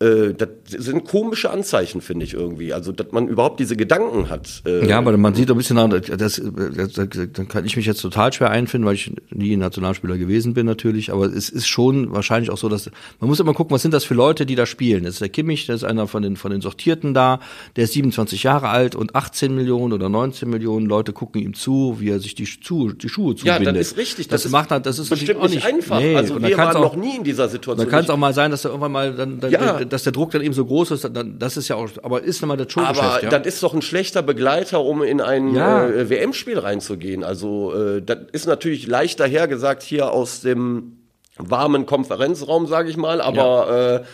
[0.00, 0.48] äh, das
[0.84, 2.72] sind komische Anzeichen, finde ich irgendwie.
[2.72, 4.62] Also dass man überhaupt diese Gedanken hat.
[4.64, 6.92] Äh, Ja, aber man sieht doch ein bisschen, nach, das, das, das,
[7.32, 11.12] dann kann ich mich jetzt total schwer einfinden, weil ich nie Nationalspieler gewesen bin natürlich,
[11.12, 14.04] aber es ist schon wahrscheinlich auch so, dass man muss immer gucken, was sind das
[14.04, 15.04] für Leute, die da spielen.
[15.04, 17.40] Das ist der Kimmich, der ist einer von den von den Sortierten da,
[17.76, 21.96] der ist 27 Jahre alt und 18 Millionen oder 19 Millionen Leute gucken ihm zu,
[21.98, 23.76] wie er sich die, Schu- die Schuhe ja, zubindet.
[23.80, 24.28] das ist richtig.
[24.28, 25.98] Das, ist macht halt, das ist bestimmt natürlich nicht einfach.
[26.00, 27.78] Nee, also dann wir waren auch- noch nie in dieser Situation.
[27.84, 29.80] dann kann es auch mal sein, dass da irgendwann mal dann, dann Ja.
[29.92, 32.40] Dass der Druck dann eben so groß ist, dann, das ist ja auch, aber ist
[32.42, 33.38] nochmal das Aber Showgeschäft, ja.
[33.38, 35.86] das ist doch ein schlechter Begleiter, um in ein Ja.
[35.88, 37.24] äh, WM-Spiel reinzugehen.
[37.24, 40.98] Also äh, das ist natürlich leicht dahergesagt hier aus dem
[41.36, 43.20] warmen Konferenzraum, sage ich mal.
[43.20, 44.04] Aber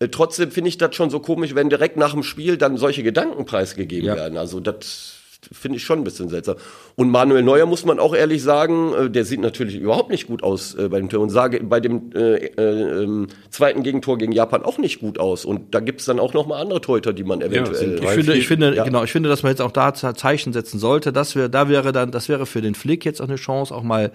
[0.00, 2.76] äh, äh, trotzdem finde ich das schon so komisch, wenn direkt nach dem Spiel dann
[2.76, 4.16] solche Gedanken preisgegeben Ja.
[4.16, 4.36] werden.
[4.38, 5.13] Also das
[5.52, 6.56] finde ich schon ein bisschen seltsam.
[6.96, 10.42] Und Manuel Neuer muss man auch ehrlich sagen, äh, der sieht natürlich überhaupt nicht gut
[10.42, 14.32] aus äh, bei dem Tor und sage bei dem äh, äh, ähm, zweiten Gegentor gegen
[14.32, 15.44] Japan auch nicht gut aus.
[15.44, 17.74] Und da gibt's dann auch noch mal andere Torhüter, die man eventuell.
[17.76, 18.84] sind Ich finde, ich finde, Ja.
[18.84, 21.12] genau, ich finde, dass man jetzt auch da Ze- Zeichen setzen sollte.
[21.12, 23.82] Das wäre, da wäre dann, das wäre für den Flick jetzt auch eine Chance, auch
[23.82, 24.12] mal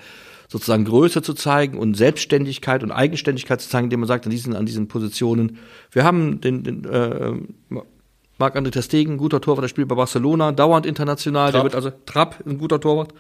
[0.52, 4.56] sozusagen Größe zu zeigen und Selbstständigkeit und Eigenständigkeit zu zeigen, indem man sagt, an diesen,
[4.56, 5.58] an diesen Positionen.
[5.92, 7.34] Wir haben den, den äh,
[8.39, 11.63] Marc-André Ter Stegen, guter Torwart, der spielt bei Barcelona, dauernd international, der Trapp.
[11.63, 13.13] wird also Trapp, ein guter Torwart.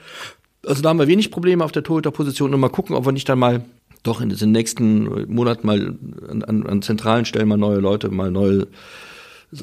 [0.65, 3.29] Also da haben wir wenig Probleme auf der Torhüterposition und mal gucken, ob wir nicht
[3.29, 3.63] dann mal
[4.03, 5.95] doch in den nächsten Monaten mal
[6.29, 8.67] an, an, an zentralen Stellen mal neue Leute, mal neue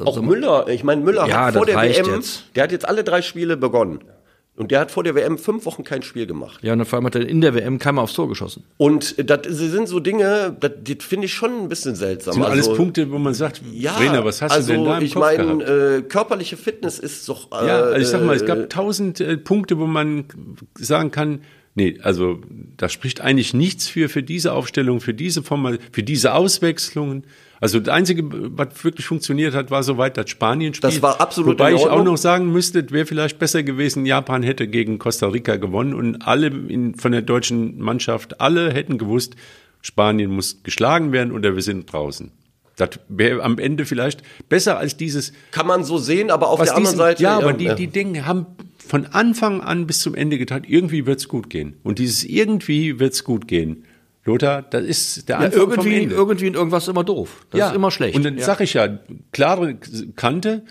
[0.05, 2.45] Auch Müller, ich meine, Müller Ja, hat vor der WM, jetzt.
[2.55, 4.01] der hat jetzt alle drei Spiele begonnen.
[4.57, 6.61] Und der hat vor der WM fünf Wochen kein Spiel gemacht.
[6.63, 8.65] Ja, und vor allem hat er in der WM keinmal aufs Tor geschossen.
[8.79, 12.35] Und das sind so Dinge, das, das finde ich schon ein bisschen seltsam.
[12.35, 14.99] sind alles Also, Punkte, wo man sagt, Ja, Trainer, was hast also du denn da
[14.99, 15.69] im ich Kopf meine, gehabt?
[15.69, 17.53] äh, körperliche Fitness ist doch.
[17.53, 20.25] Äh, Ja, also ich sag mal, es äh, gab tausend äh, Punkte, wo man
[20.79, 21.43] sagen kann,
[21.77, 22.41] nee, also
[22.77, 27.25] da spricht eigentlich nichts für für diese Aufstellung, für diese Form, für diese Auswechslungen.
[27.61, 28.25] Also das Einzige,
[28.57, 30.91] was wirklich funktioniert hat, war soweit das Spanien-Spiel.
[30.91, 34.69] Das war absolut Wobei ich auch noch sagen müsste, wäre vielleicht besser gewesen, Japan hätte
[34.69, 39.37] gegen Costa Rica gewonnen und alle in, von der deutschen Mannschaft, alle hätten gewusst,
[39.81, 42.31] Spanien muss geschlagen werden oder wir sind draußen.
[42.77, 46.73] Das wäre am Ende vielleicht besser als dieses Kann man so sehen, aber auf der
[46.73, 47.23] anderen diesen- Seite.
[47.23, 47.75] Ja, aber ja, die, ja.
[47.75, 48.47] die Dinge haben
[48.87, 51.77] von Anfang an bis zum Ende getan, irgendwie wird's gut gehen.
[51.83, 53.85] Und dieses irgendwie wird's gut gehen.
[54.25, 56.15] Lothar, das ist der Ja, Anfang vom irgendwie, Ende.
[56.15, 57.47] irgendwie in irgendwas ist immer doof.
[57.51, 57.69] Das ja.
[57.69, 58.17] ist immer schlecht.
[58.17, 58.45] Und dann ja.
[58.45, 58.99] sag ich ja,
[59.33, 59.77] klare
[60.17, 60.65] Kante,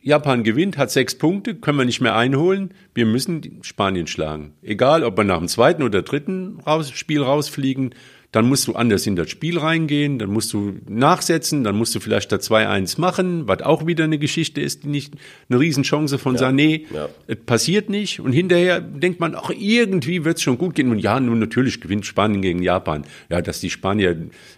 [0.00, 2.70] Japan gewinnt, hat sechs Punkte, können wir nicht mehr einholen.
[2.94, 4.52] Wir müssen Spanien schlagen.
[4.62, 7.94] Egal, ob wir nach dem zweiten oder dritten raus, Spiel rausfliegen,
[8.36, 12.00] dann musst du anders in das Spiel reingehen, dann musst du nachsetzen, dann musst du
[12.00, 15.14] vielleicht da 2-1 machen, was auch wieder eine Geschichte ist, die nicht
[15.48, 16.82] eine Riesenchance von Sané.
[16.92, 17.08] ja.
[17.26, 20.90] Es passiert nicht und hinterher denkt man, ach, irgendwie wird's schon gut gehen.
[20.90, 23.04] Und ja, nun natürlich gewinnt Spanien gegen Japan.
[23.30, 24.14] Ja, dass die Spanier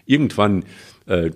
[0.06, 0.64] irgendwann
[1.06, 1.30] äh,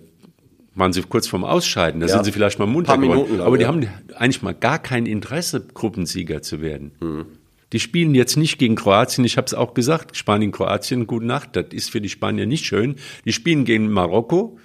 [0.75, 2.15] waren sie kurz vorm Ausscheiden, da Ja.
[2.15, 3.41] sind sie vielleicht mal munter geworden.
[3.41, 3.69] Aber die ja.
[3.69, 6.91] haben eigentlich mal gar kein Interesse, Gruppensieger zu werden.
[7.01, 7.27] Mhm.
[7.73, 11.51] Die spielen jetzt nicht gegen Kroatien, ich habe es auch gesagt, Spanien, Kroatien, gute Nacht,
[11.57, 12.97] das ist für die Spanier nicht schön.
[13.25, 14.59] Die spielen gegen Marokko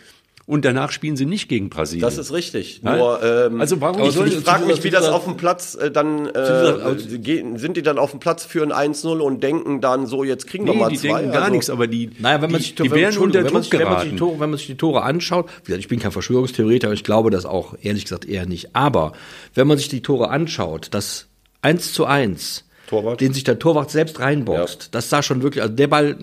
[0.46, 2.02] und danach spielen sie nicht gegen Brasilien.
[2.02, 2.82] Das ist richtig.
[2.84, 2.96] Ja?
[2.96, 6.26] Nur, ähm, Also warum ich, ich frage mich, wie das auf dem Platz äh, dann
[6.28, 10.24] äh, gehen, sind die dann auf dem Platz für ein 1-0 und denken dann so,
[10.24, 11.20] jetzt kriegen wir nee, mal die zwei.
[11.20, 13.44] denken gar Also, nichts, aber die, Naja, wenn man die, sich, die werden unter wenn
[13.46, 14.10] man Druck sich, wenn man, sich geraten.
[14.12, 17.04] die Tore, wenn man sich die Tore anschaut, wie gesagt, ich bin kein Verschwörungstheoretiker, ich
[17.04, 18.74] glaube das auch, ehrlich gesagt, eher nicht.
[18.74, 19.12] Aber
[19.54, 21.28] wenn man sich die Tore anschaut, das
[21.62, 23.22] 1 zu 1, Torwart.
[23.22, 26.16] den sich der Torwart selbst reinboxt, das sah schon wirklich, also der Ball,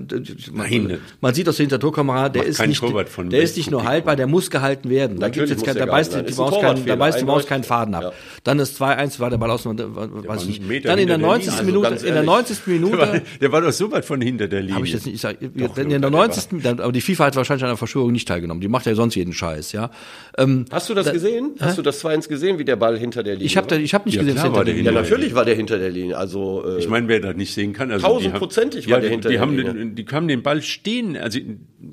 [0.53, 4.27] man, man sieht aus der Hintertorkamera, der ist nicht, der ist nicht nur haltbar, der
[4.27, 5.19] muss gehalten werden.
[5.21, 7.47] Da, gibt's jetzt kein, da der beißt die, Maus ein kein, da beißt die Maus
[7.47, 8.03] keinen Faden ab.
[8.03, 8.13] Ja.
[8.45, 10.69] Dann ist 2-1, war der Ball aus, weiß ich nicht.
[10.69, 11.51] Meter Dann in der hinter der 90.
[11.59, 11.65] Linie.
[11.67, 12.27] Minute, Also in der ehrlich.
[12.31, 12.67] 90.
[12.67, 14.75] Minute, Der war, der war doch so weit von hinter der Linie.
[14.77, 16.63] habe ich jetzt nicht, ich sag, Doch, in der der 90.
[16.63, 18.61] Dann, aber die FIFA hat wahrscheinlich an der Verschwörung nicht teilgenommen.
[18.61, 19.91] Die macht ja sonst jeden Scheiß, ja.
[20.39, 21.53] Ähm, Hast du das gesehen?
[21.61, 24.07] Hast du das 2-1 gesehen, wie der Ball hinter der Linie ich habe ich hab
[24.07, 26.17] nicht Ja, gesehen, dass hinter der der Ja, Linie- natürlich war der hinter der Linie.
[26.17, 29.11] Also äh, Ich meine, wer das nicht sehen kann, also Tausendprozentig die war haben, der
[29.11, 31.39] ja, hinter die haben, den, die haben den Ball stehen, also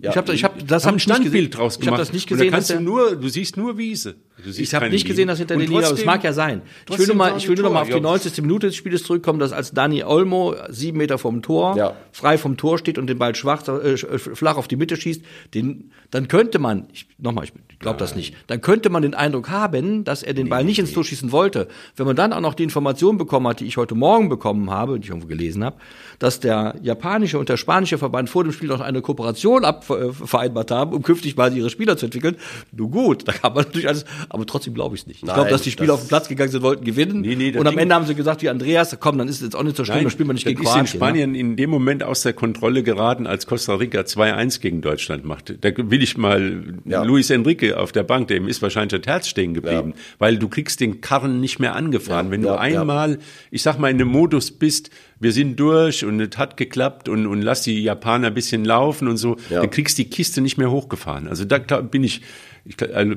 [0.01, 1.49] Ich habe ich hab, das haben hab Standbild gesehen.
[1.51, 2.01] draus Ich habe gemacht.
[2.01, 4.15] das nicht Und da gesehen, kannst du nur, du siehst nur Wiese.
[4.45, 6.61] Ich habe nicht gesehen, dass hinter der Und Linie, aber es trotzdem- mag ja sein.
[6.89, 7.99] Ich will nur mal, ich will nur noch mal auf die ja.
[7.99, 8.41] 90.
[8.41, 11.95] Minute des Spieles zurückkommen, dass als Dani Olmo sieben Meter vom Tor, Ja.
[12.11, 15.21] frei vom Tor steht und den Ball schwach, äh, flach auf die Mitte schießt,
[15.53, 19.49] den, dann könnte man, ich, nochmal, ich glaube das nicht, dann könnte man den Eindruck
[19.49, 21.67] haben, dass er den Ball nicht ins Tor schießen wollte.
[21.95, 24.99] Wenn man dann auch noch die Information bekommen hat, die ich heute Morgen bekommen habe,
[24.99, 25.75] die ich irgendwo gelesen habe,
[26.19, 29.73] dass der japanische und der spanische Verband vor dem Spiel noch eine Kooperation äh,
[30.13, 32.35] vereinbart haben, um künftig mal ihre Spieler zu entwickeln.
[32.71, 35.23] Nur gut, da kann man natürlich alles, aber trotzdem glaube ich es nicht.
[35.23, 37.21] Ich glaube, dass die Spieler das- auf den Platz gegangen sind, wollten gewinnen.
[37.21, 39.55] Nee, nee, und am Ende haben sie gesagt, wie Andreas, komm, dann ist es jetzt
[39.55, 40.83] auch nicht so schlimm, dann spielen wir nicht gegen ist in Kroatien.
[40.83, 40.87] ne?
[41.05, 45.57] Spanien in dem Moment aus der Kontrolle geraten, als Costa Rica 2-1 gegen Deutschland machte.
[45.57, 47.03] Da will ich mal Ja.
[47.03, 50.79] Luis Enrique auf der Bank, dem ist wahrscheinlich das Herz stehen geblieben, weil du kriegst
[50.79, 52.31] den Karren nicht mehr angefahren.
[52.31, 52.79] Wenn Ja, du ja.
[52.79, 53.19] einmal,
[53.51, 54.89] ich sag mal, in dem Modus bist,
[55.21, 59.07] wir sind durch und es hat geklappt und, und lass die Japaner ein bisschen laufen
[59.07, 59.61] und so, Ja.
[59.61, 61.27] dann kriegst die Kiste nicht mehr hochgefahren.
[61.29, 62.21] Also da glaub, bin ich,
[62.65, 63.15] ich also,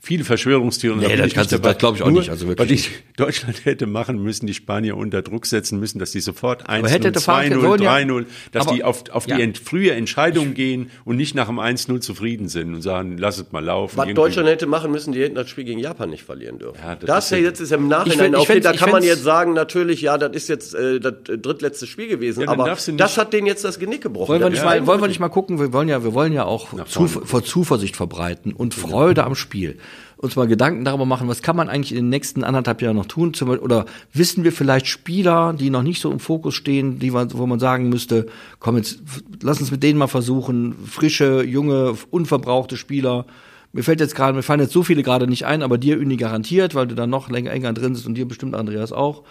[0.00, 1.00] viele Verschwörungstheorien.
[1.02, 2.70] da Nee, bin das ich kannst du- das glaub ich auch Nur, nicht, also wirklich
[2.70, 6.68] Was ich Deutschland hätte machen müssen, die Spanier unter Druck setzen müssen, dass die sofort
[6.68, 9.36] 1 hätte der Fahrer- 2-0, sollen ja- 3-0, dass aber- die auf, auf ja.
[9.36, 13.38] die ent, frühe Entscheidung gehen und nicht nach dem 1-0 zufrieden sind und sagen, lass
[13.38, 13.96] es mal laufen.
[13.96, 16.78] Was Irgendwie- Deutschland hätte machen müssen, die hätten das Spiel gegen Japan nicht verlieren dürfen.
[16.82, 18.80] Ja, das das ist ja jetzt ist im Ich Nachhinein find- ich okay, da ich
[18.80, 22.42] kann man jetzt sagen, natürlich, ja, das ist jetzt äh, das äh, drittletzte Spiel gewesen,
[22.42, 24.28] Ja, aber das hat denen jetzt das Genick gebrochen.
[24.28, 25.58] Wollen wir nicht ist mal, wollen wir nicht mal gucken?
[25.58, 29.78] Wir wollen ja, wir wollen ja auch zu, vor Zuversicht verbreiten und Freude am Spiel.
[30.16, 33.06] Uns mal Gedanken darüber machen, was kann man eigentlich in den nächsten anderthalb Jahren noch
[33.06, 33.34] tun?
[33.34, 37.10] Zum Beispiel- Oder wissen wir vielleicht Spieler, die noch nicht so im Fokus stehen, die
[37.10, 38.26] man, wo man sagen müsste,
[38.58, 39.00] komm jetzt,
[39.42, 43.26] lass uns mit denen mal versuchen, frische, junge, unverbrauchte Spieler.
[43.74, 46.16] Mir fällt jetzt gerade, mir fallen jetzt so viele gerade nicht ein, aber dir Uni
[46.16, 49.24] garantiert, weil du da noch länger enger drin sitzt und dir bestimmt Andreas auch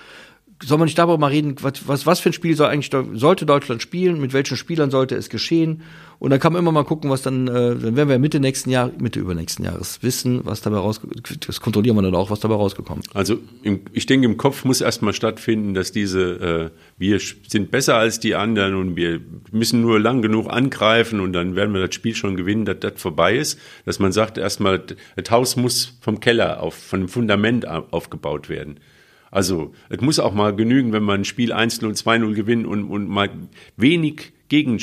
[0.65, 3.45] soll man nicht darüber mal reden, was, was, was für ein Spiel soll eigentlich sollte
[3.45, 5.81] Deutschland spielen, mit welchen Spielern sollte es geschehen?
[6.19, 8.69] Und dann kann man immer mal gucken, was dann, äh, dann werden wir Mitte nächsten
[8.69, 12.55] Jahr, Mitte übernächsten Jahres wissen, was dabei rausgekommen Das kontrollieren wir dann auch, was dabei
[12.55, 13.13] rausgekommen ist.
[13.13, 17.95] Also im, ich denke, im Kopf muss erstmal stattfinden, dass diese, äh, wir sind besser
[17.95, 19.19] als die anderen und wir
[19.51, 22.93] müssen nur lang genug angreifen und dann werden wir das Spiel schon gewinnen, dass das
[22.95, 23.59] vorbei ist.
[23.85, 24.81] Dass man sagt, erstmal,
[25.17, 28.77] das Haus muss vom Keller auf, von dem Fundament au- aufgebaut werden.
[29.33, 33.09] Also es muss auch mal genügen, wenn man ein Spiel 1-0, 2-0 gewinnt und, und
[33.09, 33.31] mal
[33.77, 34.77] wenig Gegen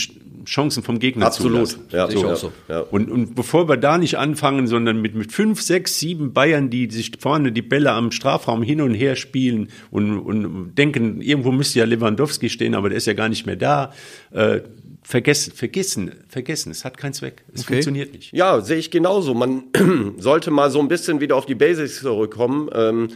[0.44, 1.68] Chancen vom Gegner Absolut.
[1.68, 1.82] zulassen.
[1.90, 2.52] Ja, Sehe ich ja, auch so.
[2.68, 2.80] Ja.
[2.80, 6.90] Und, und bevor wir da nicht anfangen, sondern mit, mit fünf, sechs, sieben Bayern, die
[6.90, 11.78] sich vorne die Bälle am Strafraum hin und her spielen und, und denken, irgendwo müsste
[11.78, 13.92] ja Lewandowski stehen, aber der ist ja gar nicht mehr da.
[14.32, 14.62] Äh,
[15.04, 16.72] vergessen, vergessen, vergessen.
[16.72, 17.44] Es hat keinen Zweck.
[17.54, 17.74] Es Okay.
[17.74, 18.32] funktioniert nicht.
[18.32, 19.34] Ja, sehe ich genauso.
[19.34, 19.64] Man
[20.18, 22.68] sollte mal so ein bisschen wieder auf die Basics zurückkommen.
[22.74, 23.08] Ähm,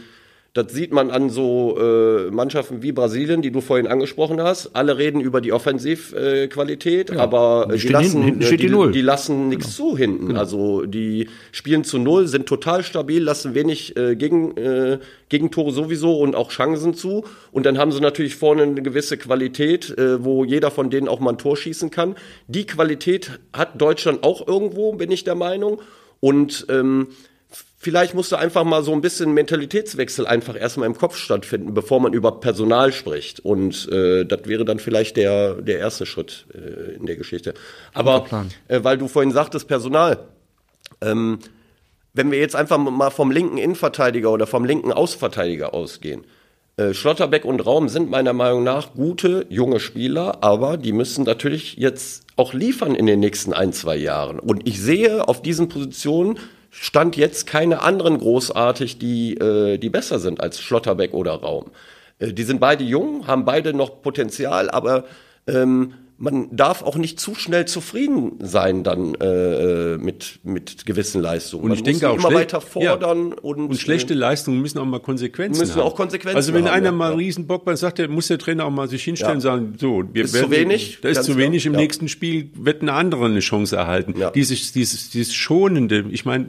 [0.55, 4.73] das sieht man an so äh, Mannschaften wie Brasilien, die du vorhin angesprochen hast.
[4.73, 8.67] Alle reden über die Offensivqualität, äh, Qualität, aber äh, die lassen, hinten, äh, steht die
[8.67, 8.91] die, Null.
[8.93, 10.37] die lassen nichts zu hinten.
[10.37, 16.17] Also die spielen zu Null, sind total stabil, lassen wenig äh, gegen, äh, Gegentore sowieso
[16.19, 17.25] und auch Chancen zu.
[17.51, 21.19] Und dann haben sie natürlich vorne eine gewisse Qualität, äh, wo jeder von denen auch
[21.19, 22.15] mal ein Tor schießen kann.
[22.47, 25.81] Die Qualität hat Deutschland auch irgendwo, bin ich der Meinung.
[26.21, 27.07] Und ähm,
[27.77, 32.13] vielleicht musste einfach mal so ein bisschen Mentalitätswechsel einfach erstmal im Kopf stattfinden, bevor man
[32.13, 33.39] über Personal spricht.
[33.41, 37.53] Und äh, das wäre dann vielleicht der, der erste Schritt äh, in der Geschichte.
[37.93, 38.25] Aber
[38.67, 40.17] äh, weil du vorhin sagtest, Personal.
[41.01, 41.39] Ähm,
[42.13, 46.25] wenn wir jetzt einfach mal vom linken Innenverteidiger oder vom linken Außenverteidiger ausgehen.
[46.77, 51.75] Äh, Schlotterbeck und Raum sind meiner Meinung nach gute junge Spieler, aber die müssen natürlich
[51.75, 54.39] jetzt auch liefern in den nächsten ein, zwei Jahren.
[54.39, 56.39] Und ich sehe auf diesen Positionen
[56.79, 61.71] stand jetzt keine anderen großartig, die, äh, die besser sind als Schlotterbeck oder Raum.
[62.19, 65.05] Äh, die sind beide jung, haben beide noch Potenzial, aber
[65.47, 71.63] ähm, man darf auch nicht zu schnell zufrieden sein dann äh, mit, mit gewissen Leistungen.
[71.63, 73.37] Und man ich denke auch immer weiter fordern ja.
[73.41, 75.81] und, Und schlechte äh, Leistungen müssen auch mal Konsequenzen Müssen haben.
[75.81, 78.27] auch Konsequenzen Also wenn haben, einer ja, mal einen riesen Bock hat, sagt, der muss
[78.27, 79.35] der Trainer auch mal sich hinstellen Ja.
[79.35, 81.79] und sagen, so, wir Ist werden, zu wenig, da ist zu klar, wenig, im ja.
[81.79, 84.15] nächsten Spiel wird ein anderer eine Chance erhalten.
[84.17, 84.31] Ja.
[84.31, 86.45] Dieses, dieses, dieses schonende, ich meine,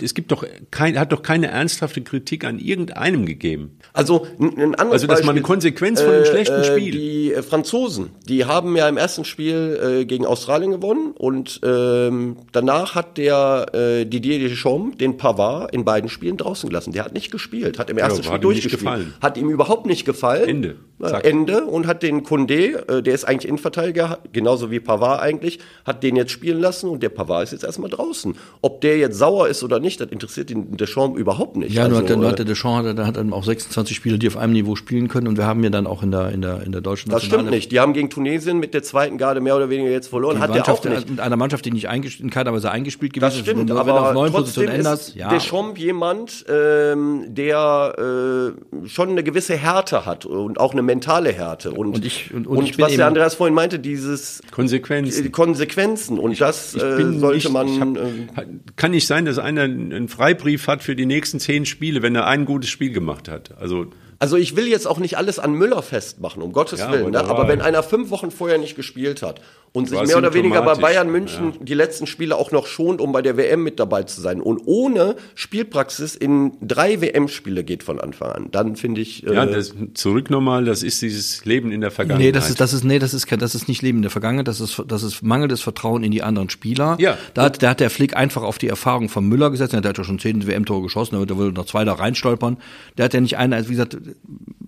[0.00, 3.78] es gibt doch kein, hat doch keine ernsthafte Kritik an irgendeinem gegeben.
[3.92, 7.42] Also ein, anderes Also, dass man eine Beispiel, Konsequenz von einem schlechten Spiel- Die äh,
[7.42, 13.18] Franzosen, die haben ja im ersten Spiel äh, gegen Australien gewonnen und ähm, danach hat
[13.18, 16.92] der äh, Didier Deschamps den Pavard in beiden Spielen draußen gelassen.
[16.92, 18.80] Der hat nicht gespielt, hat im ersten hat Spiel ihm nicht durchgespielt.
[18.82, 19.14] gefallen.
[19.20, 20.48] Hat ihm überhaupt nicht gefallen.
[20.48, 20.76] Ende.
[21.00, 21.24] Ja, Zack.
[21.26, 26.02] Ende und hat den Condé, äh, der ist eigentlich Innenverteidiger, genauso wie Pavard eigentlich, hat
[26.02, 28.36] den jetzt spielen lassen und der Pavard ist jetzt erstmal draußen.
[28.60, 31.72] Ob der jetzt sauer ist oder nicht, das interessiert den Deschamps überhaupt nicht.
[31.74, 34.18] Ja, nur Also, hat, dann äh, hat der Deschamps hat, hat dann auch 26 Spieler,
[34.18, 36.42] die auf einem Niveau spielen können und wir haben ja dann auch in der, in
[36.42, 37.72] der, in der deutschen Das stimmt nicht.
[37.72, 40.36] Die haben gegen Tunesien mit der zweiten Garde mehr oder weniger jetzt verloren.
[40.36, 41.10] Die Hat der auch Mannschaft, nicht.
[41.10, 43.42] mit einer Mannschaft, die nicht eingespielt, in keiner Weise eingespielt gewesen Das ist.
[43.42, 45.28] stimmt, du- aber wenn du auf neuen trotzdem Positionen änderst, ist ja.
[45.28, 51.70] Deschamps jemand, ähm, der äh, schon eine gewisse Härte hat und auch eine mentale Härte.
[51.72, 55.26] Und, Und ich- und- und ich bin was der Andreas vorhin meinte, dieses Konsequenzen.
[55.26, 56.18] äh, Konsequenzen.
[56.18, 57.68] Und das Ich äh, bin sollte nicht, man.
[57.68, 61.64] ich hab, äh, kann nicht sein, dass einer einen Freibrief hat für die nächsten zehn
[61.66, 63.52] Spiele, wenn er ein gutes Spiel gemacht hat.
[63.60, 63.86] Also
[64.22, 67.16] Also ich will jetzt auch nicht alles an Müller festmachen, um Gottes Ja, Willen.
[67.16, 67.30] aber Ne?
[67.30, 69.40] Aber wenn einer fünf Wochen vorher nicht gespielt hat
[69.72, 73.12] und sich mehr oder weniger bei Bayern München die letzten Spiele auch noch schont, um
[73.12, 77.98] bei der WM mit dabei zu sein und ohne Spielpraxis in drei WM-Spiele geht von
[77.98, 79.26] Anfang an, dann finde ich.
[79.26, 82.26] Äh, ja, das, zurück nochmal, das ist dieses Leben in der Vergangenheit.
[82.26, 84.10] Nee, das ist, das ist, nee, das ist, kein- das ist nicht Leben in der
[84.10, 86.96] Vergangenheit, das ist, das ist mangelndes Vertrauen in die anderen Spieler.
[87.00, 87.16] Ja.
[87.32, 89.96] Da hat, da hat der Flick einfach auf die Erfahrung von Müller gesetzt, der hat
[89.98, 92.58] ja schon zehn WM-Tore geschossen, da würde noch zwei da reinstolpern.
[92.98, 93.96] Der hat ja nicht einen, also wie gesagt,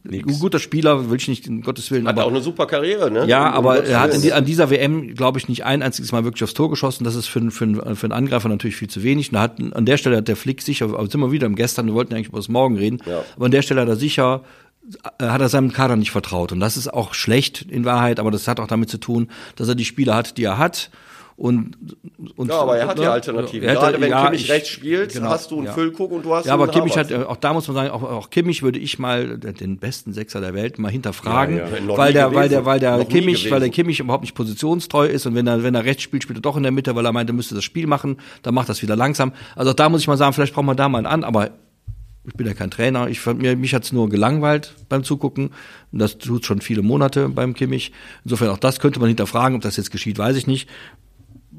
[0.05, 0.41] Nix.
[0.41, 3.25] guter Spieler, will ich nicht, um Gottes Willen, hat aber auch eine super Karriere, ne?
[3.27, 6.11] Ja, Um aber Gottes er hat die, an dieser WM, glaube ich, nicht ein einziges
[6.13, 7.05] Mal wirklich aufs Tor geschossen.
[7.05, 7.67] Das ist für, einen- für,
[7.97, 9.33] für einen Angreifer natürlich viel zu wenig.
[9.33, 11.87] Und hat, an der Stelle hat der Flick sicher, aber sind wir wieder im Gestern,
[11.87, 13.23] wir wollten eigentlich über das Morgen reden, Ja.
[13.37, 14.43] aber an der Stelle hat er sicher,
[15.19, 16.51] äh, hat er seinem Kader nicht vertraut.
[16.53, 19.69] Und das ist auch schlecht in Wahrheit, aber das hat auch damit zu tun, dass
[19.69, 20.91] er die Spieler hat, die er hat.
[21.37, 21.77] Und,
[22.37, 23.05] und Ja, aber er hat ne?
[23.05, 23.67] ja Alternativen.
[23.69, 25.73] Er Gerade wenn ja, Kimmich ich- rechts spielt, genau, hast du einen ja.
[25.73, 28.03] Füllkrug und du hast Ja, aber einen Kimmich hat, auch da muss man sagen, auch,
[28.03, 31.67] auch Kimmich würde ich mal den besten Sechser der Welt mal hinterfragen, Ja,
[31.97, 33.71] weil der, weil der, weil der Noch nie Kimmich, weil der.
[33.71, 36.57] Kimmich überhaupt nicht positionstreu ist und wenn er, wenn er rechts spielt, spielt er doch
[36.57, 38.95] in der Mitte, weil er meint, er müsste das Spiel machen, dann macht das wieder
[38.97, 39.33] langsam.
[39.57, 41.51] Also auch da muss ich mal sagen, vielleicht brauchen wir da mal einen an, aber
[42.25, 43.09] ich bin ja kein Trainer.
[43.09, 45.51] Ich fand mir, mich hat's nur gelangweilt beim Zugucken.
[45.91, 47.91] Das tut schon viele Monate beim Kimmich.
[48.25, 49.57] Insofern auch das könnte man hinterfragen.
[49.57, 50.69] Ob das jetzt geschieht, weiß ich nicht.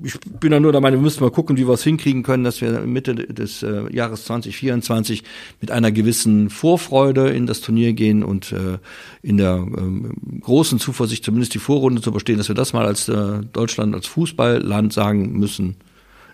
[0.05, 2.43] Ich bin da nur der Meinung, wir müssen mal gucken, wie wir es hinkriegen können,
[2.43, 5.23] dass wir Mitte des äh, Jahres 2024
[5.61, 8.79] mit einer gewissen Vorfreude in das Turnier gehen und äh,
[9.21, 13.07] in der ähm, großen Zuversicht zumindest die Vorrunde zu überstehen, dass wir das mal als
[13.07, 15.77] äh, Deutschland, als Fußballland sagen müssen.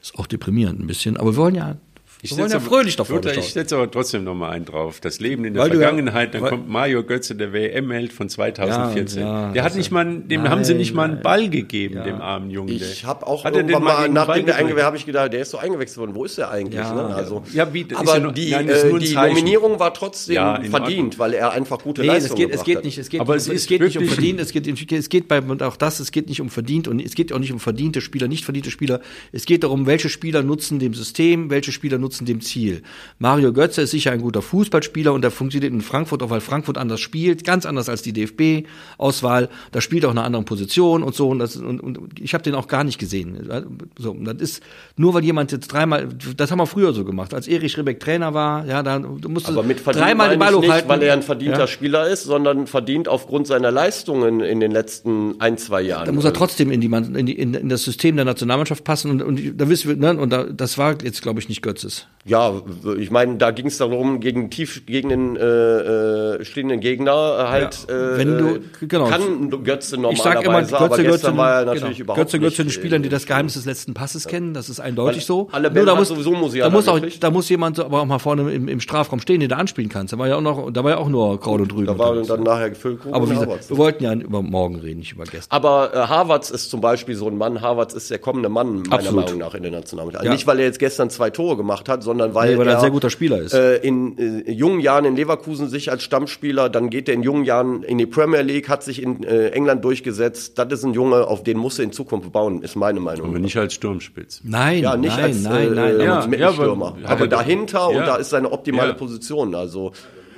[0.01, 1.17] Ist auch deprimierend ein bisschen.
[1.17, 1.77] Aber wir wollen ja,
[2.21, 4.99] wir wollen ja fröhlich davor Lothar, ich setze aber trotzdem noch mal einen drauf.
[4.99, 8.27] Das Leben in der Weil du ja- Vergangenheit, dann kommt Mario Götze, der WM-Held von
[8.29, 9.21] 2014.
[9.21, 11.21] Ja, ja, der hat nicht mal, dem Nein, haben sie nicht mal einen.
[11.21, 12.69] Ball gegeben, dem armen Jungen.
[12.73, 15.41] Ich habe auch Hat er irgendwann mal mal, nachdem der eingewechselt habe ich gedacht, der
[15.41, 16.15] ist so eingewechselt worden.
[16.15, 16.75] Wo ist der eigentlich?
[16.79, 17.15] Ja, ne?
[17.15, 19.13] also, ja, wie, aber ja nur- die, nein, äh, die.
[19.15, 20.35] Nominierung war trotzdem
[20.69, 22.83] verdient, weil er einfach gute Nee, es Leistungen geht, es geht hat.
[22.83, 25.27] nicht, es geht, Aber nicht, es es geht nicht um verdient, es geht, es geht
[25.27, 27.59] bei, und auch das, es geht nicht um verdient und es geht auch nicht um
[27.59, 28.99] verdiente Spieler, nicht verdiente Spieler.
[29.31, 32.81] Es geht darum, welche Spieler nutzen dem System, welche Spieler nutzen dem Ziel.
[33.19, 36.77] Mario Götze ist sicher ein guter Fußballspieler und der funktioniert in Frankfurt auch, weil Frankfurt
[36.77, 39.49] anders spielt, ganz anders als die DFB-Auswahl.
[39.71, 42.55] Da spielt auch eine andere Position und so und, das, und, und ich habe den
[42.55, 43.49] auch gar nicht gesehen.
[43.97, 44.63] So, das ist
[44.97, 48.33] nur, weil jemand jetzt dreimal, das haben wir früher so gemacht, als Erich Rebeck Trainer
[48.33, 50.89] war, ja, da du musst Aber mit dreimal den Ball ich nicht, hochhalten.
[50.89, 51.67] weil er ein verdienter Ja.
[51.67, 56.05] Spieler ist, sondern verdient aufgrund seiner Leistungen in den letzten ein, zwei Jahren.
[56.05, 59.21] Da muss er trotzdem in, die, in, die, in das System der Nationalmannschaft passen und,
[59.21, 61.98] und da wissen wir, ne, und da, das war jetzt, glaube ich, nicht Götzes.
[62.25, 62.51] Ja,
[62.99, 67.47] ich meine, da ging es darum, gegen tief gegen den äh, äh, stehenden Gegner äh,
[67.47, 68.17] halt Ja.
[68.17, 69.07] Wenn du- äh, genau.
[69.07, 72.03] kann Götze normalerweise, Ich sage immer, Götze, aber Götze, gestern war er natürlich genau.
[72.03, 74.81] überhaupt Götze, Götze, den Spielern, äh, die das Geheimnis des letzten Passes kennen, das ist
[74.81, 75.47] eindeutig Weil so.
[75.53, 78.05] alle Nur da muss, sowieso Musiala da muss auch, da muss jemand so, aber auch
[78.05, 80.13] mal vorne im, im Strafraum stehen, den du anspielen kannst.
[80.13, 81.87] Da war ja auch noch, da war ja auch nur Kraut und Rüben.
[81.87, 85.13] Da war dann nachher Füllkrug aber wie gesagt, wir wollten ja über morgen reden, nicht
[85.13, 85.55] über gestern.
[85.55, 87.61] Aber äh, Havertz ist zum Beispiel so ein Mann.
[87.61, 89.25] Havertz ist der kommende Mann, meiner Absolut.
[89.25, 90.25] Meinung nach, in der Nationalmannschaft.
[90.25, 90.31] Ja.
[90.31, 92.81] Nicht, weil er jetzt gestern zwei Tore gemacht hat, sondern weil, Nee, weil er ein
[92.81, 93.53] sehr guter Spieler ist.
[93.53, 97.43] Äh, in äh, jungen Jahren in Leverkusen sich als Stammspieler, dann geht er in jungen
[97.43, 100.57] Jahren in die Premier League, hat sich in äh, England durchgesetzt.
[100.57, 103.29] Das ist ein Junge, auf den muss er in Zukunft bauen, ist meine Meinung.
[103.29, 104.41] Aber nicht als Sturmspitz.
[104.43, 105.99] Nein, Ja, nicht nein, als nein, äh, nein.
[105.99, 106.95] äh, Ja, Mittelstürmer.
[107.01, 107.99] ja, aber- aber dahinter ja.
[107.99, 108.95] und da ist seine optimale Ja.
[108.95, 109.55] Position.
[109.55, 109.91] Also,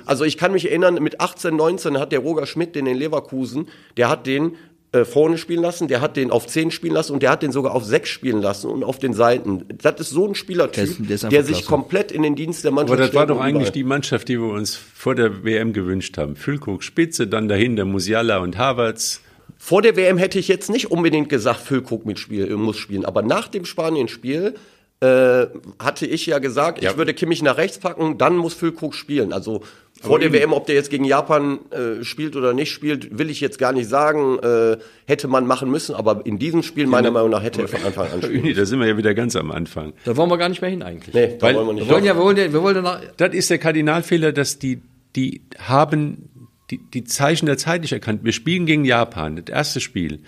[0.04, 3.68] also ich kann mich erinnern, mit 18, 19 hat der Roger Schmidt den in Leverkusen,
[3.96, 4.56] der hat den
[4.92, 7.50] äh, vorne spielen lassen, der hat den auf 10 spielen lassen und der hat den
[7.50, 9.64] sogar auf 6 spielen lassen und auf den Seiten.
[9.82, 11.68] Das ist so ein Spielertyp, Der ist- der der sich klasse.
[11.68, 14.52] komplett in den Dienst der Mannschaft Aber das war doch eigentlich die Mannschaft, die wir
[14.52, 16.36] uns vor der WM gewünscht haben.
[16.36, 19.20] Füllkrug Spitze, dann dahinter Musiala und Havertz.
[19.56, 23.04] Vor der WM hätte ich jetzt nicht unbedingt gesagt, Füllkrug mit Spiel, äh, muss spielen.
[23.04, 24.54] Aber nach dem Spanien-Spiel
[25.00, 25.46] äh,
[25.80, 26.90] hatte ich ja gesagt, Ja.
[26.92, 29.32] ich würde Kimmich nach rechts packen, dann muss Füllkrug spielen.
[29.32, 29.62] Also
[30.02, 33.40] vor der WM, ob der jetzt gegen Japan äh, spielt oder nicht spielt, will ich
[33.40, 34.38] jetzt gar nicht sagen.
[34.40, 34.76] Äh,
[35.06, 38.10] hätte man machen müssen, aber in diesem Spiel meiner Meinung nach hätte er von Anfang
[38.10, 38.42] an spielen.
[38.42, 39.92] Uni, da sind wir ja wieder ganz am Anfang.
[40.04, 41.14] Da wollen wir gar nicht mehr hin eigentlich.
[41.14, 41.86] Nee, da Weil- wollen wir nicht.
[41.88, 44.58] Wir wollen ja, wir wollen ja, wir wollen ja nach, Das ist der Kardinalfehler, dass
[44.58, 44.82] die,
[45.16, 46.28] die haben
[46.70, 48.24] die, die Zeichen der Zeit nicht erkannt.
[48.24, 50.20] Wir spielen gegen Japan, das erste Spiel.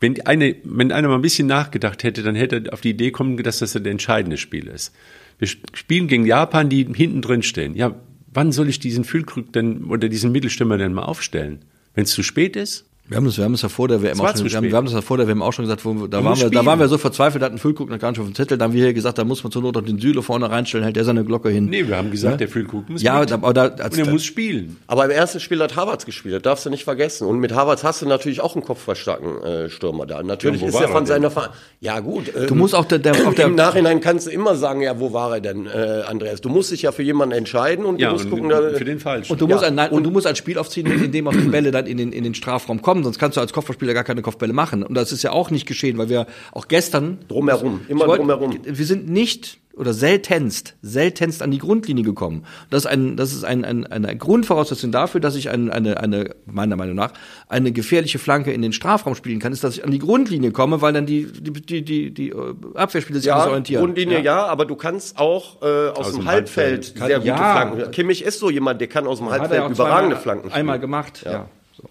[0.00, 3.10] Wenn, eine, wenn einer mal ein bisschen nachgedacht hätte, dann hätte er auf die Idee
[3.10, 4.94] kommen, dass das das entscheidende Spiel ist.
[5.40, 7.74] Wir spielen gegen Japan, die hinten drin stehen.
[7.74, 7.94] Ja,
[8.32, 11.64] wann soll ich diesen Füllkrug denn oder diesen Mittelstürmer denn mal aufstellen?
[11.94, 12.87] Wenn es zu spät ist?
[13.08, 14.76] Wir haben das, wir haben das ja vor der WM auch schon, wir haben, wir
[14.76, 16.66] haben das ja vor der WM auch schon gesagt, wo da, waren wir, da spielen.
[16.66, 18.82] waren wir so verzweifelt, hatten Füllkrug noch gar nicht auf dem Zettel, da haben wir
[18.84, 21.24] hier gesagt, da muss man zur Not auch den Süle vorne reinstellen, hält der seine
[21.24, 21.66] Glocke hin.
[21.70, 23.30] Nee, wir haben gesagt, der Füllkrug muss Ja, mit.
[23.30, 24.76] da- aber da, als, und er muss spielen.
[24.86, 27.26] Aber im ersten Spiel hat Havertz gespielt, das darfst du nicht vergessen.
[27.26, 30.22] Und mit Havertz hast du natürlich auch einen kopfballstarken äh, Stürmer da.
[30.22, 31.06] Natürlich Ja, ist er von denn?
[31.06, 32.24] seiner Ver Ja gut.
[32.36, 35.00] ähm, du musst auch der, der, auf der Im Nachhinein kannst du immer sagen, ja,
[35.00, 36.42] wo war er denn, äh, Andreas?
[36.42, 38.84] Du musst dich ja für jemanden entscheiden und Ja, du musst und gucken, da, für
[38.84, 39.32] den Falschen.
[39.32, 41.26] und du Ja, musst ein, nein, und, und- du musst ein Spiel aufziehen, in dem
[41.26, 43.94] auch die Bälle dann in den, in den Strafraum kommen, sonst kannst du als Kopfballspieler
[43.94, 44.82] gar keine Kopfbälle machen.
[44.82, 48.58] Und das ist ja auch nicht geschehen, weil wir auch gestern drumherum, immer wollte- drumherum.
[48.64, 52.44] Wir sind nicht oder seltenst, seltenst an die Grundlinie gekommen.
[52.68, 56.34] Das ist ein, das ist ein, ein, eine Grundvoraussetzung dafür, dass ich ein, eine, eine,
[56.46, 57.12] meiner Meinung nach,
[57.48, 60.82] eine gefährliche Flanke in den Strafraum spielen kann, ist, dass ich an die Grundlinie komme,
[60.82, 63.84] weil dann die, die, die, die, die äh, Abwehrspieler sich Ja, anders orientieren.
[63.84, 64.46] Grundlinie ja.
[64.46, 66.98] aber du kannst auch äh, aus, Aus dem dem Halbfeld Halbfeld.
[66.98, 67.36] sehr gute Ja.
[67.62, 67.90] Flanken.
[67.92, 70.58] Kimmich ist so jemand, der kann aus dem Hat Halbfeld überragende zweimal- Flanken spielen.
[70.60, 71.32] Einmal gemacht, ja.
[71.32, 71.48] So.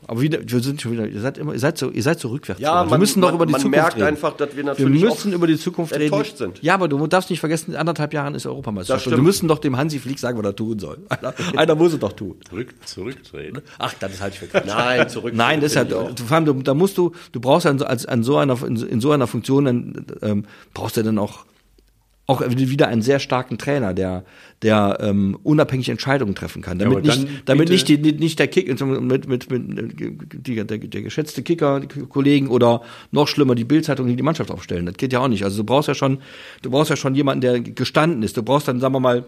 [0.07, 2.29] Aber wieder, wir sind schon wieder, ihr seid immer, ihr seid so, ihr seid so
[2.29, 2.59] rückwärts.
[2.61, 4.05] Ja, wir man- müssen doch man- über die man Zukunft merkt reden.
[4.07, 6.03] einfach, dass wir wir natürlich müssen auch über die Zukunft reden.
[6.03, 6.61] enttäuscht sind.
[6.61, 9.09] Ja, aber du darfst nicht vergessen, in anderthalb Jahren ist Europameisterschaft.
[9.09, 10.97] Wir müssen doch dem Hansi Flick sagen, was er tun soll.
[11.09, 12.35] Einer, einer muss es doch tun.
[12.49, 13.61] Zurück, zurücktreten.
[13.79, 14.63] Ach, das halte ich für.
[14.65, 15.33] Nein, zurück.
[15.35, 17.85] Nein, das ist du, vor allem, du, da musst du, du brauchst ja in so-
[17.85, 21.17] als, an so einer, in, so- in so einer Funktion, dann, ähm, brauchst du dann
[21.17, 21.45] auch,
[22.27, 24.25] auch wieder einen sehr starken Trainer, der,
[24.61, 26.77] der ähm, unabhängig Entscheidungen treffen kann.
[26.77, 31.01] Damit dann nicht, damit nicht, die, nicht der Kick, mit, mit, mit, die, der, der
[31.01, 34.85] geschätzte Kicker, die Kollegen oder noch schlimmer die Bildzeitung, die die Mannschaft aufstellen.
[34.85, 35.45] Das geht ja auch nicht.
[35.45, 36.19] Also du brauchst ja schon,
[36.63, 38.35] du brauchst ja schon jemanden, der gestanden ist.
[38.35, 39.25] Du brauchst dann, sagen wir mal,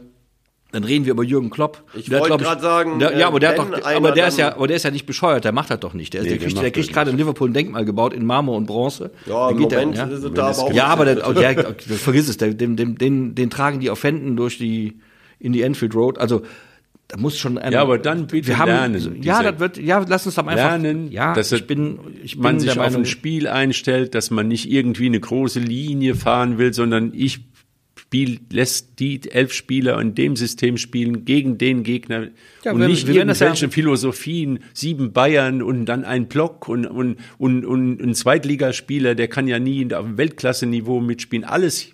[0.71, 1.83] dann reden wir über Jürgen Klopp.
[1.95, 4.67] Ich wollte grad sagen, der, ja, aber der doch, aber der ist ja, dann- aber
[4.67, 5.43] der ist ja nicht bescheuert.
[5.43, 6.13] Der macht das doch nicht.
[6.13, 8.55] Der, Nee, der der kriegt, der kriegt gerade in Liverpool ein Denkmal gebaut in Marmor
[8.55, 9.09] und Bronze.
[9.25, 10.29] Ja, Dann im geht der- Moment ja.
[10.29, 13.79] da aber auch Ja, aber der, der, vergiss es, der, den, den, den, den tragen
[13.79, 14.99] die auf Händen durch die,
[15.39, 16.19] in die Enfield Road.
[16.19, 16.43] Also,
[17.07, 20.05] da muss schon einer, Ja, aber dann bitte wir haben, lernen, Ja, das wird, ja,
[20.07, 22.95] lass uns doch einfach, lernen, ja, dass ich bin, ich bin man sich der auf
[22.95, 27.39] ein Spiel einstellt, dass man nicht irgendwie eine große Linie fahren will, sondern ich
[28.09, 32.29] spiel, lässt die elf Spieler in dem System spielen gegen den Gegner
[32.63, 36.67] Ja, und wir- nicht wir das ja- irgendwelche Philosophien, sieben Bayern und dann ein Block
[36.67, 41.43] und, und, und, und ein Zweitligaspieler, der kann ja nie auf Weltklasse-Niveau mitspielen.
[41.43, 41.89] Alles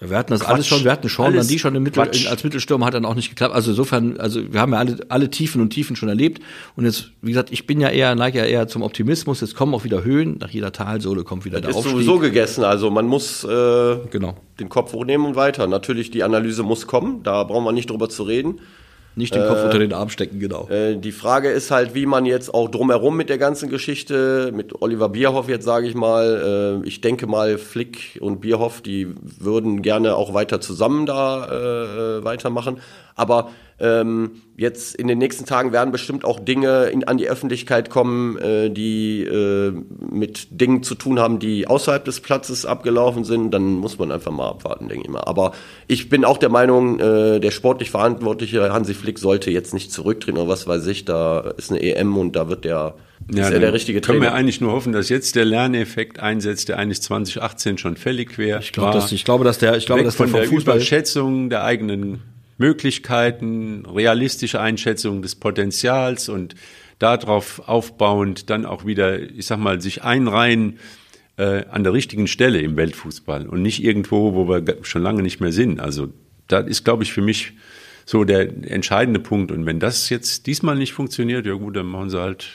[0.00, 0.50] Wir hatten das Quatsch.
[0.52, 2.28] alles schon, wir hatten Sean Alles die schon im Mittel, Quatsch.
[2.28, 3.52] als Mittelstürmer hat dann auch nicht geklappt.
[3.52, 6.40] Also insofern, also wir haben ja alle, alle Tiefen und Tiefen schon erlebt.
[6.76, 9.40] Und jetzt, wie gesagt, ich bin ja eher, neige ja eher zum Optimismus.
[9.40, 10.38] Jetzt kommen auch wieder Höhen.
[10.38, 11.94] Nach jeder Talsohle kommt wieder der Ist Aufstieg.
[11.94, 12.62] sowieso gegessen.
[12.62, 13.48] Also man muss äh,
[14.10, 14.36] Genau.
[14.60, 15.66] den Kopf hochnehmen und weiter.
[15.66, 17.24] Natürlich, die Analyse muss kommen.
[17.24, 18.60] Da brauchen wir nicht drüber zu reden.
[19.18, 20.68] Nicht den Kopf unter den Arm stecken, genau.
[20.68, 24.80] Äh, die Frage ist halt, wie man jetzt auch drumherum mit der ganzen Geschichte, mit
[24.80, 29.08] Oliver Bierhoff jetzt sage ich mal, äh, ich denke mal, Flick und Bierhoff, die
[29.40, 32.78] würden gerne auch weiter zusammen da äh, äh, weitermachen.
[33.16, 33.50] Aber
[33.80, 38.36] ähm, jetzt in den nächsten Tagen werden bestimmt auch Dinge in, an die Öffentlichkeit kommen,
[38.38, 39.72] äh, die äh,
[40.10, 43.52] mit Dingen zu tun haben, die außerhalb des Platzes abgelaufen sind.
[43.52, 45.20] Dann muss man einfach mal abwarten, denke ich mal.
[45.20, 45.52] Aber
[45.86, 50.38] ich bin auch der Meinung, äh, der sportlich Verantwortliche Hansi Flick sollte jetzt nicht zurücktreten
[50.38, 51.04] oder was weiß ich.
[51.04, 52.96] Da ist eine EM und da wird der,
[53.28, 54.38] ist er der richtige können wir Trainer.
[54.38, 58.58] eigentlich nur hoffen, dass jetzt der Lerneffekt einsetzt, der eigentlich 2018 schon fällig wäre.
[58.58, 61.48] Ich glaube, dass, ich glaube, dass der, ich glaube, dass der von der Fußball, Überschätzung
[61.48, 62.22] der eigenen
[62.58, 66.54] Möglichkeiten, realistische Einschätzung des Potenzials und
[66.98, 70.78] darauf aufbauend dann auch wieder, ich sag mal, sich einreihen
[71.36, 75.40] äh, an der richtigen Stelle im Weltfußball und nicht irgendwo, wo wir schon lange nicht
[75.40, 75.80] mehr sind.
[75.80, 76.08] Also
[76.48, 77.52] das ist, glaube ich, für mich
[78.04, 79.52] so der entscheidende Punkt.
[79.52, 82.48] Und wenn das jetzt diesmal nicht funktioniert, ja gut, dann machen sie halt.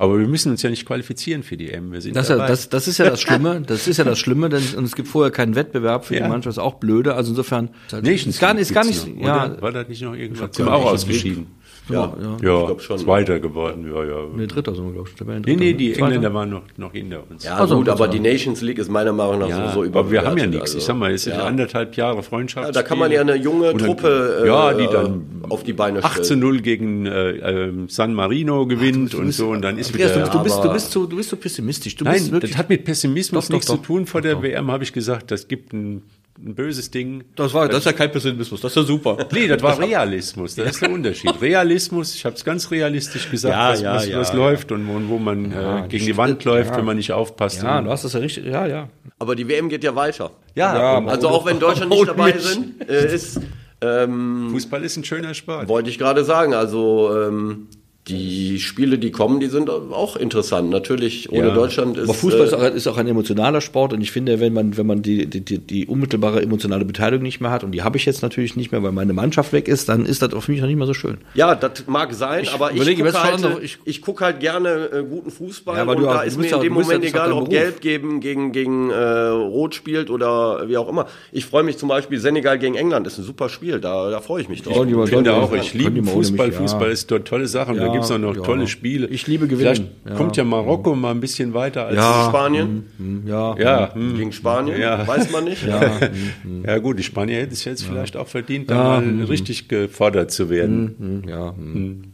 [0.00, 1.90] Aber wir müssen uns ja nicht qualifizieren für die M.
[1.92, 2.48] Wir sind Das, ist ja, dabei.
[2.48, 3.60] das, das ist ja das Schlimme.
[3.66, 6.22] Das ist ja das Schlimme, denn und es gibt vorher keinen Wettbewerb für Ja.
[6.22, 7.14] die Mannschaft, ist auch blöde.
[7.14, 9.60] Also insofern Nations ist gar nicht, ist gar nicht, noch, ja, oder?
[9.62, 10.54] War das nicht noch irgendwas?
[10.54, 11.48] Sind auch ausgeschieden.
[11.88, 12.36] Ja, ja.
[12.42, 12.98] Ja, glaub schon.
[12.98, 14.16] Zweiter geworden, ja, ja.
[14.36, 15.20] Nee, dritter sind wir, glaube ich.
[15.26, 15.92] Nee, nee, Dritter, die ne?
[15.94, 16.06] Zweiter.
[16.06, 17.44] Engländer waren noch, noch hinter uns.
[17.44, 20.10] Ja, Also, gut, aber also- die Nations League ist meiner Meinung nach Ja, sowieso aber
[20.10, 20.62] wir haben ja nichts.
[20.74, 20.78] also.
[20.78, 21.44] ich sag mal, es sind Ja.
[21.44, 22.66] anderthalb Jahre Freundschaft.
[22.66, 25.72] Ja, da kann man ja eine junge dann- Truppe äh, ja, die dann auf die
[25.72, 26.40] Beine 8 zu stellen.
[26.40, 30.08] 0 gegen äh, ähm, San Marino gewinnt und so und dann ist wieder.
[30.08, 31.96] du, bist, du, bist, du, bist so, du bist so pessimistisch.
[31.96, 33.76] Du Nein, bist wirklich, das hat mit Pessimismus Doch, nichts doch.
[33.76, 34.06] zu tun.
[34.06, 34.42] Vor der.
[34.42, 36.02] WM habe ich gesagt, das gibt ein,
[36.44, 37.24] ein böses Ding.
[37.36, 39.16] das, war, das ist ja kein Pessimismus, das ist ja super.
[39.32, 41.32] Nee, das war Realismus, das ist der Unterschied.
[41.40, 44.34] Realismus, ich habe es ganz realistisch gesagt, Ja, was, ja, was, ja, was ja.
[44.36, 47.62] läuft und wo, wo man äh, gegen die Wand läuft, wenn man nicht aufpasst.
[47.62, 48.88] Ja, du hast das ja richtig, ja, ja.
[49.18, 50.30] Aber die WM geht ja weiter.
[50.54, 52.42] ja, Also auch wenn Deutschland nicht dabei mich.
[52.42, 53.40] sind, äh, ist,
[53.80, 55.68] ähm, Fußball ist ein schöner Sport.
[55.68, 57.68] wollte ich gerade sagen, also ähm,
[58.08, 60.70] die Spiele, die kommen, die sind auch interessant.
[60.70, 61.54] Natürlich, ohne Ja.
[61.54, 62.04] Deutschland ist.
[62.04, 64.76] Aber Fußball ist, äh, auch, ist auch ein emotionaler Sport und ich finde, wenn man,
[64.76, 67.96] wenn man die, die, die, die unmittelbare emotionale Beteiligung nicht mehr hat, und die habe
[67.96, 70.52] ich jetzt natürlich nicht mehr, weil meine Mannschaft weg ist, dann ist das auch für
[70.52, 71.18] mich noch nicht mehr so schön.
[71.34, 74.40] ja, das mag sein, aber ich überlege mir gucke halt, noch- ich, ich- guck halt
[74.40, 76.80] gerne äh, guten Fußball Ja, aber und du- da ist mir ja- in dem ja-
[76.82, 77.48] Moment ist egal, ob Beruf.
[77.50, 78.94] Gelb geben gegen, gegen äh,
[79.28, 81.06] Rot spielt oder wie auch immer.
[81.32, 84.42] Ich freue mich zum Beispiel, Senegal gegen England ist ein super Spiel, da, da freue
[84.42, 84.86] ich mich drauf.
[84.86, 86.46] Ich finde auch, ich liebe Fußball.
[86.48, 86.62] mich, ja.
[86.62, 87.76] Fußball ist dort tolle Sachen.
[87.76, 88.42] da Ja, gibt's auch noch ja.
[88.42, 89.06] tolle Spiele.
[89.08, 89.74] Ich liebe gewinnen.
[89.74, 90.14] Vielleicht Ja.
[90.14, 92.26] kommt ja Marokko mal ein bisschen weiter als Ja.
[92.28, 94.16] Spanien Hm, Ja, Ja, hm.
[94.16, 95.06] gegen Spanien, Ja.
[95.06, 95.62] weiß man nicht.
[96.66, 100.50] ja gut, die Spanier hätten es jetzt vielleicht auch verdient, da mal richtig gefordert zu
[100.50, 101.24] werden.
[101.28, 101.54] ja.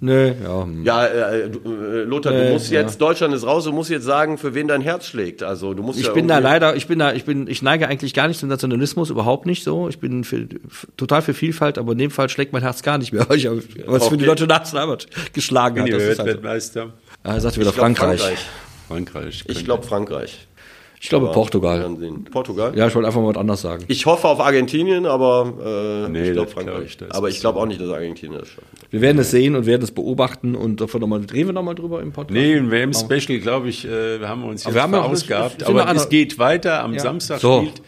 [0.00, 0.66] Nee, ja.
[0.84, 2.80] Ja, äh, du, äh, Lothar, Nee, du musst ja.
[2.80, 5.42] jetzt, Deutschland ist raus, du musst jetzt sagen, für wen dein Herz schlägt.
[5.42, 7.88] Also du musst Ich ja bin da leider, ich bin da, ich bin, ich neige
[7.88, 9.88] eigentlich gar nicht zum Nationalismus, überhaupt nicht so.
[9.88, 10.46] Ich bin für,
[10.96, 13.48] total für Vielfalt, aber in dem Fall schlägt mein Herz gar nicht mehr, weil ich
[13.86, 14.26] was für die Okay.
[14.26, 16.00] deutsche Nationalmannschaft geschlagen Bin hat.
[16.00, 16.18] ist
[16.76, 16.92] halt?
[17.22, 18.38] Ah, er sagte wieder Ich glaub, Frankreich.
[18.88, 19.44] Frankreich.
[19.48, 20.46] Ich glaube Frankreich.
[21.00, 21.86] Ich glaube Aber Portugal.
[22.32, 22.72] Portugal?
[22.78, 23.84] Ja, ich wollte einfach mal was anderes sagen.
[23.88, 25.52] Ich hoffe auf Argentinien, aber
[26.06, 26.96] äh, Nee, ich glaube das glaub Frankreich.
[26.98, 28.66] ich, aber ich glaube auch nicht, dass Argentinien das schafft.
[28.90, 31.74] Wir werden es sehen und werden es beobachten und davon noch mal, reden wir nochmal
[31.74, 32.32] drüber im Podcast.
[32.34, 35.66] Nee, ein WM-Special, glaube ich, äh, haben wir uns jetzt Aber wir haben verausgabt.
[35.66, 36.82] sind Aber es geht weiter.
[36.82, 37.00] Am Ja.
[37.00, 37.58] Samstag So.
[37.60, 37.82] spielt,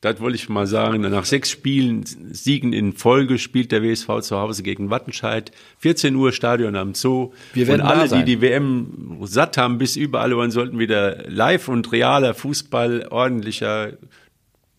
[0.00, 4.38] das wollte ich mal sagen, nach sechs Spielen, Siegen in Folge spielt der WSV zu
[4.38, 5.52] Hause gegen Wattenscheid.
[5.78, 7.32] 14 Uhr Stadion am Zoo.
[7.52, 11.68] Wir werden und alle, die die WM satt haben, bis überall, wollen, sollten wieder live
[11.68, 13.92] und realer Fußball, ordentlicher,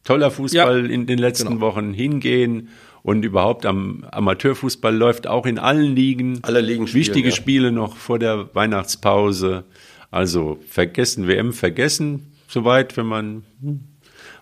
[0.04, 0.92] toller Fußball Ja.
[0.92, 1.62] in den letzten Genau.
[1.62, 2.70] Wochen hingehen.
[3.04, 6.40] Und überhaupt am Amateurfußball läuft auch in allen Ligen.
[6.44, 7.36] Alle Ligen spielen, Wichtige ja.
[7.36, 9.64] Spiele noch vor der Weihnachtspause.
[10.12, 13.44] Also vergessen, WM vergessen, soweit, wenn man.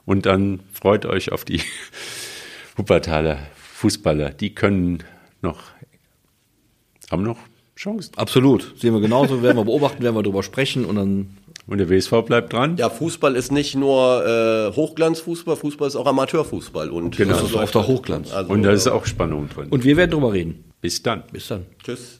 [0.10, 1.62] Und dann freut euch auf die
[2.76, 3.38] Wuppertaler
[3.76, 4.32] Fußballer.
[4.32, 5.04] Die können
[5.44, 5.60] noch,
[7.12, 7.38] haben noch
[7.78, 8.14] Chancen.
[8.18, 8.74] Absolut.
[8.76, 11.38] Sehen wir genauso, werden wir beobachten, werden wir drüber sprechen und dann.
[11.68, 12.76] Und der WSV bleibt dran.
[12.78, 16.90] Ja, Fußball ist nicht nur äh, Hochglanzfußball, Fußball ist auch Amateurfußball.
[16.90, 17.34] Und Genau.
[17.34, 18.32] das Das ist auch der Hochglanz.
[18.34, 19.68] Also, Und da ist auch Spannung drin.
[19.70, 20.64] Und wir werden drüber reden.
[20.82, 21.22] Bis dann.
[21.32, 21.68] Bis dann.
[21.84, 22.20] Tschüss.